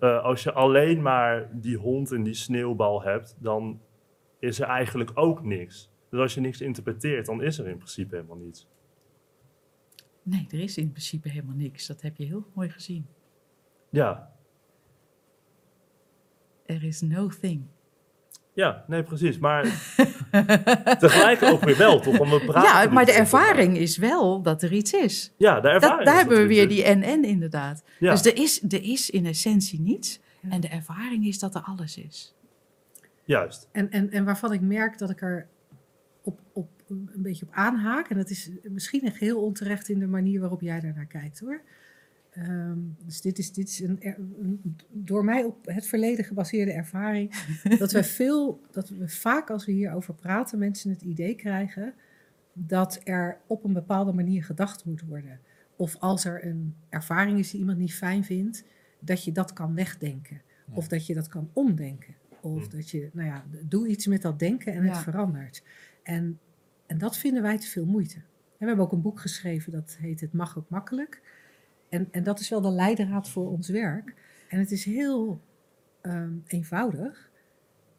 [0.00, 3.80] eh, als je alleen maar die hond en die sneeuwbal hebt, dan
[4.38, 5.92] is er eigenlijk ook niks.
[6.10, 8.66] Dus als je niks interpreteert, dan is er in principe helemaal niets.
[10.22, 11.86] Nee, er is in principe helemaal niks.
[11.86, 13.06] Dat heb je heel mooi gezien.
[13.90, 14.32] Ja,
[16.68, 17.62] Er is no thing.
[18.52, 19.38] Ja, nee, precies.
[19.38, 19.62] Maar
[20.98, 22.18] tegelijk ook weer wel, toch?
[22.18, 25.32] Want we praten Ja, maar de ervaring is wel dat er iets is.
[25.36, 25.96] Ja, de ervaring.
[25.96, 27.82] Dat, daar is hebben we weer natuurlijk die en-en inderdaad.
[27.98, 28.10] Ja.
[28.10, 30.20] Dus er is, er is in essentie niets.
[30.40, 30.50] Ja.
[30.50, 32.34] En de ervaring is dat er alles is.
[33.24, 33.68] Juist.
[33.72, 35.48] En, en, en waarvan ik merk dat ik er
[36.28, 38.08] op, op, een beetje op aanhaak.
[38.08, 41.62] En dat is misschien een geheel onterecht in de manier waarop jij daarnaar kijkt hoor.
[42.30, 47.34] Ehm, dus dit is, dit is een, een door mij op het verleden gebaseerde ervaring.
[47.78, 51.94] dat we veel, dat we vaak als we hierover praten, mensen het idee krijgen
[52.52, 55.40] dat er op een bepaalde manier gedacht moet worden.
[55.76, 58.64] Of als er een ervaring is die iemand niet fijn vindt,
[59.00, 60.42] dat je dat kan wegdenken.
[60.66, 60.74] Ja.
[60.74, 62.14] Of dat je dat kan omdenken.
[62.40, 62.76] Of Hm.
[62.76, 65.62] dat je, nou ja, doe iets met dat denken en het verandert.
[66.08, 66.38] En,
[66.86, 68.14] en dat vinden wij te veel moeite.
[68.16, 68.22] En
[68.58, 71.20] we hebben ook een boek geschreven dat heet Het mag ook makkelijk.
[71.88, 74.14] En, en dat is wel de leidraad voor ons werk.
[74.48, 75.40] En het is heel
[76.00, 77.30] ehm, eenvoudig.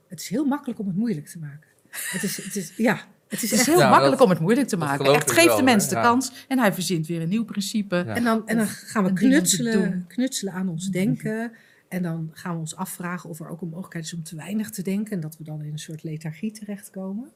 [0.08, 1.68] Het is heel makkelijk om het moeilijk te maken.
[1.92, 2.94] Het is, het is, ja,
[3.28, 3.66] het is Het is echt...
[3.66, 5.06] heel Ja, makkelijk dat- om het moeilijk te maken.
[5.14, 6.02] Echt, geef wel, de mens de Ja.
[6.02, 7.96] kans en hij verzint weer een nieuw principe.
[7.96, 8.16] Ja.
[8.16, 11.52] En dan, en dan gaan we knutselen, knutselen aan ons denken.
[11.88, 14.70] En dan gaan we ons afvragen of er ook een mogelijkheid is om te weinig
[14.70, 15.12] te denken.
[15.14, 17.32] En dat we dan in een soort lethargie terechtkomen.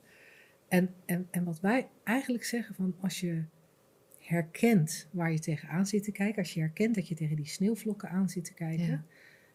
[0.68, 3.43] En, en, en wat wij eigenlijk zeggen van als je
[4.20, 6.38] herkent waar je tegenaan zit te kijken.
[6.38, 8.86] Als je herkent dat je tegen die sneeuwvlokken aan zit te kijken.
[8.86, 9.03] Ja.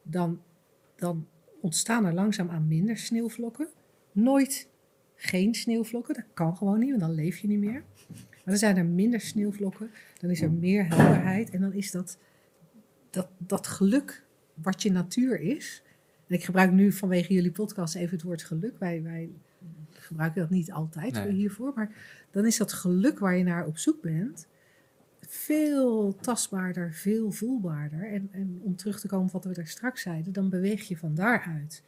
[0.03, 0.43] Dan,
[0.97, 1.27] dan
[1.61, 3.69] ontstaan er langzaamaan minder sneeuwvlokken.
[4.13, 4.69] Nooit
[5.15, 6.15] geen sneeuwvlokken.
[6.15, 7.83] Dat kan gewoon niet, want dan leef je niet meer.
[8.09, 9.91] Maar dan zijn er minder sneeuwvlokken.
[10.21, 11.51] Dan is er meer helderheid.
[11.51, 12.19] En dan is dat,
[13.11, 15.83] dat, dat geluk wat je natuur is.
[16.27, 18.79] En ik gebruik nu vanwege jullie podcast even het woord geluk.
[18.79, 19.31] Wij, wij
[19.91, 21.31] gebruiken dat niet altijd Nee.
[21.33, 21.73] hiervoor.
[21.75, 21.91] Maar
[22.31, 24.49] dan is dat geluk waar je naar op zoek bent.
[25.21, 28.13] Veel tastbaarder, veel voelbaarder.
[28.13, 30.97] En, en om terug te komen op wat we daar straks zeiden, dan beweeg je
[30.97, 31.83] van daaruit.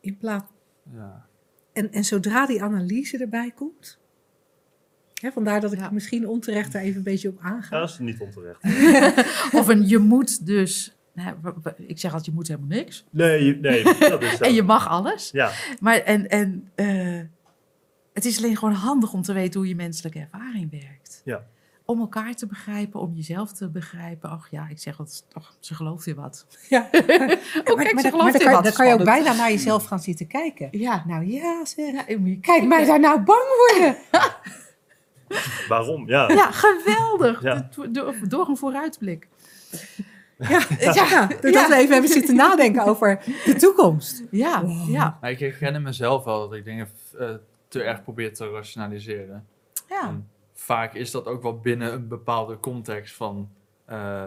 [0.00, 0.50] In plaats
[0.94, 1.26] Ja.
[1.72, 3.98] en, en zodra die analyse erbij komt,
[5.20, 5.90] hè, vandaar dat ik Ja.
[5.90, 7.78] misschien onterecht daar even een beetje op aanga.
[7.80, 8.62] Dat is niet onterecht.
[9.58, 10.96] Of een je moet dus...
[11.14, 11.36] Nou,
[11.76, 13.04] ik zeg altijd, je moet helemaal niks.
[13.10, 14.44] Nee, je- nee, dat is zo.
[14.44, 15.30] En je mag alles.
[15.30, 15.50] Ja,
[15.80, 17.20] Maar en, en eh,
[18.12, 21.22] het is alleen gewoon handig om te weten hoe je menselijke ervaring werkt.
[21.24, 21.44] Ja.
[21.84, 24.30] Om elkaar te begrijpen, om jezelf te begrijpen.
[24.30, 26.46] Ach ja, ik zeg het, ach, ze gelooft weer wat.
[26.68, 26.88] Ja.
[26.92, 28.64] Oh, maar, kijk, maar, ze maar, gelooft kan, wat.
[28.64, 30.68] dan kan je ook bijna naar jezelf gaan zitten kijken.
[30.70, 31.04] Ja.
[31.06, 31.92] Nou ja, zeg.
[32.08, 33.96] ja Kijk mij daar nou bang worden.
[35.68, 36.08] waarom?
[36.08, 36.28] Ja.
[36.28, 37.42] Ja, geweldig.
[37.42, 37.68] Ja.
[37.74, 39.28] Door, door, door een vooruitblik.
[40.38, 44.22] Ja, ja, dat we even hebben zitten nadenken over de toekomst.
[44.30, 44.90] Ja, Wow.
[44.90, 47.30] ja, Maar ik herken in mezelf wel dat ik dingen eh,
[47.68, 49.46] te erg probeer te rationaliseren.
[49.88, 50.08] ja.
[50.08, 53.48] En vaak is dat ook wel binnen een bepaalde context van,
[53.84, 54.24] eh,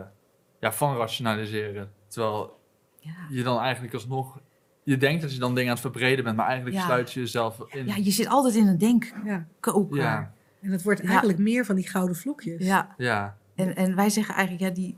[0.60, 1.92] ja, van rationaliseren.
[2.08, 2.60] Terwijl
[3.00, 3.12] ja.
[3.30, 4.40] je dan eigenlijk alsnog...
[4.84, 6.84] Je denkt dat je dan dingen aan het verbreden bent, maar eigenlijk Ja.
[6.86, 7.86] sluit je jezelf in.
[7.88, 9.98] Ja, je zit altijd in een denkkoker.
[9.98, 10.34] Ja.
[10.62, 11.08] En het wordt Ja.
[11.08, 12.66] eigenlijk meer van die gouden vlokjes.
[12.66, 12.94] ja.
[12.98, 14.96] ja, En, en wij zeggen eigenlijk, ja, die...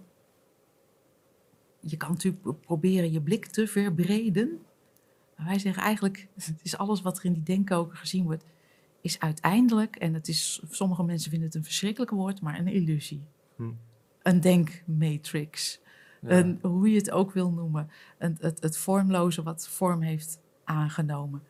[1.89, 4.59] Je kan natuurlijk pro- proberen je blik te verbreden.
[5.38, 8.43] Maar wij zeggen eigenlijk, het is alles wat er in die denkkoker gezien wordt,
[9.01, 13.21] is uiteindelijk, en het is, sommige mensen vinden het een verschrikkelijk woord, maar een illusie.
[13.55, 13.71] Hm.
[14.21, 15.79] Een denkmatrix.
[16.21, 16.29] ja.
[16.29, 17.89] Een, hoe je het ook wil noemen.
[18.17, 21.43] Een, het, het vormloze wat vorm heeft aangenomen.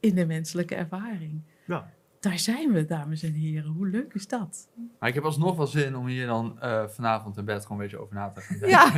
[0.00, 1.42] In de menselijke ervaring.
[1.66, 1.93] Ja.
[2.24, 3.70] Daar zijn we, dames en heren.
[3.70, 4.68] Hoe leuk is dat?
[4.98, 7.84] Maar ik heb alsnog wel zin om hier dan eh, vanavond in bed gewoon een
[7.84, 8.68] beetje over na te gaan denken.
[8.68, 8.92] Ja.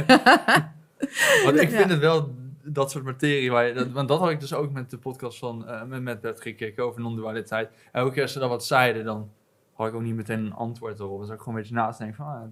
[1.45, 1.77] Want ik Ja.
[1.77, 4.73] vind het wel dat soort materie, waar je, dat, want dat had ik dus ook
[4.73, 7.71] met de podcast van eh, met, met gekeken over non-dualiteit.
[7.93, 9.31] Elke keer als ze dan wat zeiden, dan
[9.73, 11.21] had ik ook niet meteen een antwoord erop.
[11.21, 12.43] Dus ik gewoon een beetje naast denken van, ah,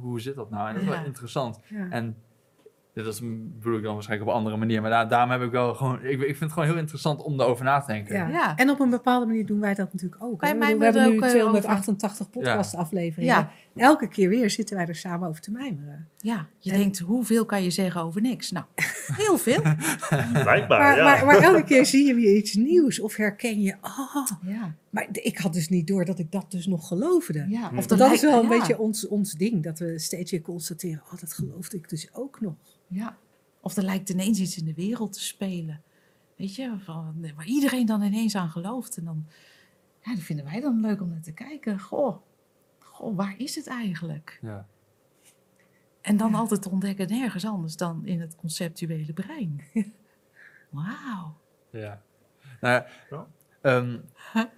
[0.00, 0.68] hoe zit dat nou?
[0.68, 0.94] En dat is Ja.
[0.96, 1.60] wel interessant.
[1.68, 1.86] Ja.
[1.90, 2.16] En
[2.94, 5.50] dit is, bedoel ik dan waarschijnlijk op een andere manier, maar daar, daarom heb ik
[5.50, 8.14] wel gewoon, ik, ik vind het gewoon heel interessant om erover na te denken.
[8.14, 8.28] Ja.
[8.28, 8.56] Ja.
[8.56, 10.40] En op een bepaalde manier doen wij dat natuurlijk ook.
[10.40, 13.34] bedoel, we hebben nu ook, eh, 288 podcastafleveringen.
[13.34, 13.50] Ja.
[13.76, 16.08] Elke keer weer zitten wij er samen over te mijmeren.
[16.18, 18.50] Ja, je En- denkt, hoeveel kan je zeggen over niks?
[18.50, 18.66] Nou,
[19.22, 19.60] heel veel.
[20.32, 21.04] Blijkbaar, Maar, ja.
[21.04, 23.74] maar, maar elke keer zie je weer iets nieuws of herken je...
[23.80, 27.46] Oh, Ja, maar ik had dus niet door dat ik dat dus nog geloofde.
[27.48, 27.70] ja.
[27.76, 30.42] Of Dat, lijkt- is wel een ja, beetje ons, ons ding, dat we steeds weer
[30.42, 31.02] constateren...
[31.12, 32.54] Oh, dat geloofde ik dus ook nog.
[32.88, 33.16] Ja.
[33.60, 35.82] Of er lijkt ineens iets in de wereld te spelen.
[36.36, 38.96] Weet je, van, waar iedereen dan ineens aan gelooft.
[38.96, 39.24] En dan,
[40.02, 41.80] ja, dat vinden wij dan leuk om naar te kijken.
[41.80, 42.16] Goh,
[43.04, 44.38] goh waar is het eigenlijk?
[44.42, 44.66] Ja.
[46.00, 49.60] En dan altijd te ontdekken nergens anders dan in het conceptuele brein.
[50.70, 51.36] Wauw.
[51.70, 52.00] Ja.
[52.60, 53.26] Nou, ja,
[53.60, 53.96] ehm,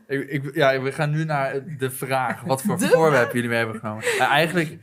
[0.07, 2.41] ik, ik, ja, we gaan nu naar de vraag.
[2.43, 4.05] Wat voor De voorwerp jullie mee hebben genomen.
[4.19, 4.79] Eigenlijk,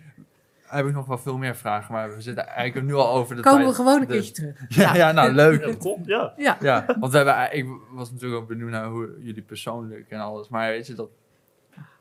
[0.64, 3.42] heb ik nog wel veel meer vragen, maar we zitten eigenlijk nu al over de
[3.42, 3.70] Komen tijd.
[3.70, 4.66] we gewoon een Dus- keertje terug.
[4.86, 5.66] Ja, ja, nou leuk.
[5.66, 6.34] Ja, top, ja.
[6.38, 6.58] Ja.
[6.62, 10.50] Ja, want we hebben, ik was natuurlijk ook benieuwd naar hoe jullie persoonlijk en alles.
[10.50, 11.10] Maar weet je, dat,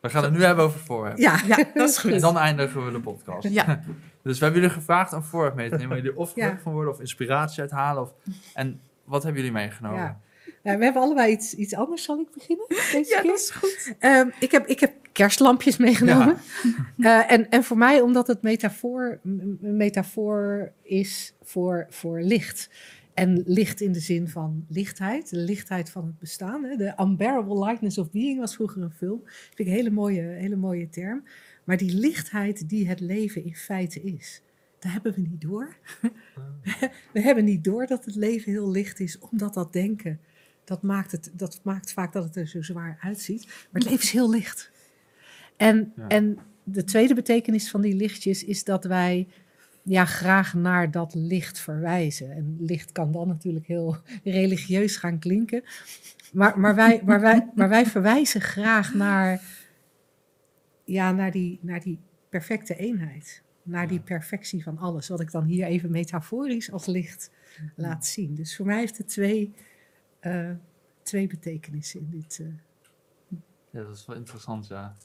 [0.03, 1.18] we gaan het nu hebben over het voorwerp.
[1.18, 2.20] Ja, Ja, dat is En goed.
[2.20, 3.48] dan eindigen we de podcast.
[3.48, 3.80] Ja,
[4.22, 5.96] Dus we hebben jullie gevraagd een voorwerp mee te nemen.
[5.96, 6.34] Jullie of Ja.
[6.34, 8.03] gelukkig van worden of inspiratie uithalen.
[8.03, 8.12] Of,
[8.55, 9.98] en wat hebben jullie meegenomen?
[10.00, 10.20] Ja.
[10.62, 12.03] Nou, we hebben allebei iets, iets anders.
[12.03, 12.66] Zal ik beginnen?
[12.92, 13.30] Deze ja keer?
[13.30, 13.94] dat is goed.
[13.98, 16.36] Ehm, ik, heb, ik heb kerstlampjes meegenomen.
[16.98, 22.70] Eh, en, en voor mij, omdat het metafoor, een metafoor is voor, voor licht.
[23.14, 26.64] En licht in de zin van lichtheid, de lichtheid van het bestaan.
[26.64, 26.76] Hè.
[26.76, 29.20] De unbearable lightness of being was vroeger een film.
[29.24, 31.24] Vind ik een hele mooie, hele mooie term.
[31.64, 34.42] Maar die lichtheid die het leven in feite is,
[34.78, 35.76] daar hebben we niet door.
[37.12, 40.20] we hebben niet door dat het leven heel licht is, omdat dat denken,
[40.64, 43.46] dat maakt, het, dat maakt vaak dat het er zo zwaar uitziet.
[43.46, 44.70] Maar het leven is heel licht.
[45.56, 46.08] En, Ja.
[46.08, 49.28] en de tweede betekenis van die lichtjes is dat wij
[49.83, 52.30] ja, graag naar dat licht verwijzen.
[52.30, 55.62] En licht kan dan natuurlijk heel religieus gaan klinken.
[56.33, 59.41] Maar, maar, wij, maar, wij, maar wij verwijzen graag naar,
[60.85, 63.43] ja, naar, die, naar die perfecte eenheid.
[63.64, 65.09] Naar die perfectie van alles.
[65.09, 67.30] Wat ik dan hier even metaforisch als licht
[67.76, 68.35] laat zien.
[68.35, 69.55] Dus voor mij heeft het twee,
[70.20, 70.51] eh,
[71.03, 72.39] twee betekenissen in dit.
[72.41, 72.47] eh,
[73.70, 74.97] Ja, dat is wel interessant, ja.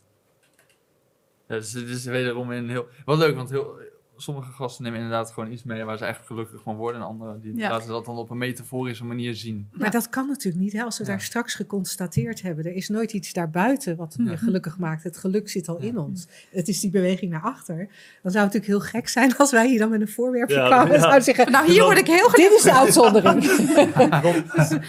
[1.48, 2.88] Ja, dus het is wederom een heel...
[3.06, 3.80] Wel leuk, want heel,
[4.18, 7.02] sommige gasten nemen inderdaad gewoon iets mee waar ze echt gelukkig van worden.
[7.02, 7.70] En anderen die Ja.
[7.70, 9.70] laten dat dan op een metaforische manier zien.
[9.72, 10.84] Maar dat kan natuurlijk niet, hè?
[10.84, 11.10] als we Ja.
[11.10, 12.66] daar straks geconstateerd hebben.
[12.66, 15.04] Er is nooit iets daarbuiten wat je gelukkig maakt.
[15.04, 15.88] Het geluk zit al Ja.
[15.88, 16.28] in ons.
[16.52, 17.76] Het is die beweging naar achter.
[18.24, 20.66] Dan zou het natuurlijk heel gek zijn als wij hier dan met een voorwerpje Ja,
[20.68, 20.94] kwamen.
[20.94, 23.44] En zouden zeggen, Nou, hier word ik heel dit is de uitzondering.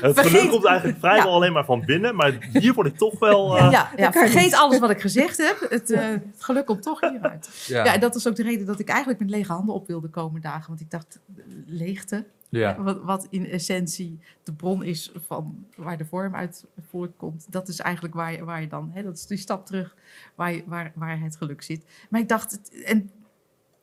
[0.00, 3.56] Het geluk komt eigenlijk vrijwel alleen maar van binnen, maar hier word ik toch wel...
[3.58, 5.66] eh, Ja, vergeet alles wat ik gezegd heb.
[5.70, 7.48] Het, eh, het geluk komt toch hieruit.
[7.66, 9.86] Ja, Ja, en dat is ook de reden dat ik eigenlijk met lege handen op
[9.86, 10.68] wilde komen dagen.
[10.68, 12.82] Want ik dacht, eh, leegte, ja.
[12.82, 17.46] wat, wat in essentie de bron is van waar de vorm uit voortkomt.
[17.50, 19.96] Dat is eigenlijk waar je, waar je dan, hè, dat is die stap terug
[20.34, 21.84] waar, je, waar, waar het geluk zit.
[22.10, 23.10] Maar ik dacht, en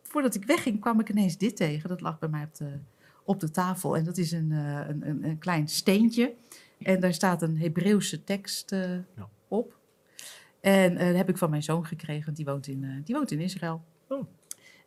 [0.04, 1.90] voordat ik wegging kwam ik ineens dit tegen.
[1.90, 2.72] Dat lag bij mij op de,
[3.24, 3.98] op de tafel.
[3.98, 6.34] En dat is een, eh, een, een, een klein steentje.
[6.80, 9.30] En daar staat een Hebreeuwse tekst eh, Ja.
[9.48, 9.78] op.
[10.66, 13.16] En eh, dat heb ik van mijn zoon gekregen, want die woont in, eh, die
[13.16, 13.84] woont in Israël.
[14.08, 14.28] Oh.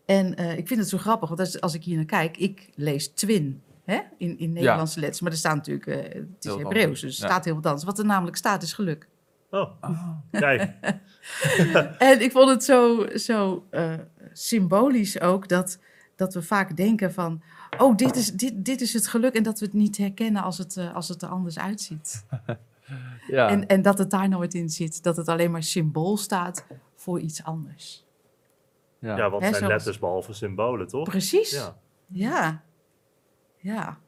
[0.09, 2.70] En eh, ik vind het zo grappig, want als, als ik hier naar kijk, ik
[2.74, 5.20] lees twin hè, in, in Nederlandse letters.
[5.20, 7.30] Maar er staat natuurlijk, eh, het is Hebreeuws, dus er ja.
[7.30, 7.84] staat heel wat anders.
[7.84, 9.09] Wat er namelijk staat is geluk.
[9.50, 9.70] Oh,
[10.30, 10.74] kijk.
[11.98, 13.92] En ik vond het zo, zo eh,
[14.32, 15.78] symbolisch ook dat,
[16.16, 17.42] dat we vaak denken van...
[17.78, 20.59] oh, dit is, dit, dit is het geluk en dat we het niet herkennen als
[20.59, 22.24] het, als het er anders uitziet.
[23.30, 23.48] ja.
[23.48, 25.02] En, en dat het daar nooit in zit.
[25.02, 28.06] Dat het alleen maar symbool staat voor iets anders.
[28.99, 29.16] Ja.
[29.16, 31.09] Ja, zijn zoals- letters behalve symbolen, toch?
[31.09, 31.51] Precies.
[31.51, 31.76] Ja.
[32.07, 32.62] Ja.
[33.57, 33.99] Ja.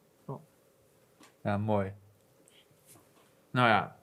[1.43, 1.93] Ja, mooi.
[3.53, 3.97] Nou ja.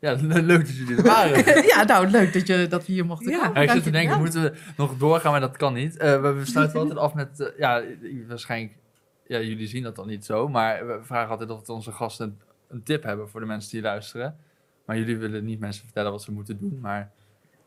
[0.00, 1.66] Ja, le- leuk dat jullie er waren.
[1.74, 3.38] ja, nou, leuk dat, je, dat we hier mochten Ja.
[3.38, 3.54] komen.
[3.54, 5.96] Ja, ik zit te denken, moeten we nog doorgaan, maar dat kan niet.
[5.96, 7.82] Eh, we we sluiten altijd af met, eh, ja,
[8.28, 8.76] waarschijnlijk,
[9.26, 12.38] ja, jullie zien dat dan niet zo, maar we vragen altijd of onze gasten een,
[12.76, 14.36] een tip hebben voor de mensen die luisteren.
[14.86, 17.12] Maar jullie willen niet mensen vertellen wat ze moeten doen, maar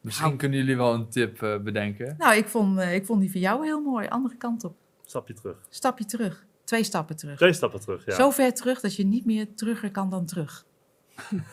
[0.02, 2.16] misschien kunnen jullie wel een tip eh, bedenken.
[2.18, 4.08] Nou, ik vond, eh, ik vond die van jou heel mooi.
[4.08, 4.76] Andere kant op.
[5.06, 5.58] Stapje terug.
[5.70, 6.46] Stapje terug.
[6.64, 7.38] Twee stappen terug.
[7.38, 8.16] Twee stappen terug, ja.
[8.16, 10.66] Zo ver terug dat je niet meer terugger kan dan terug.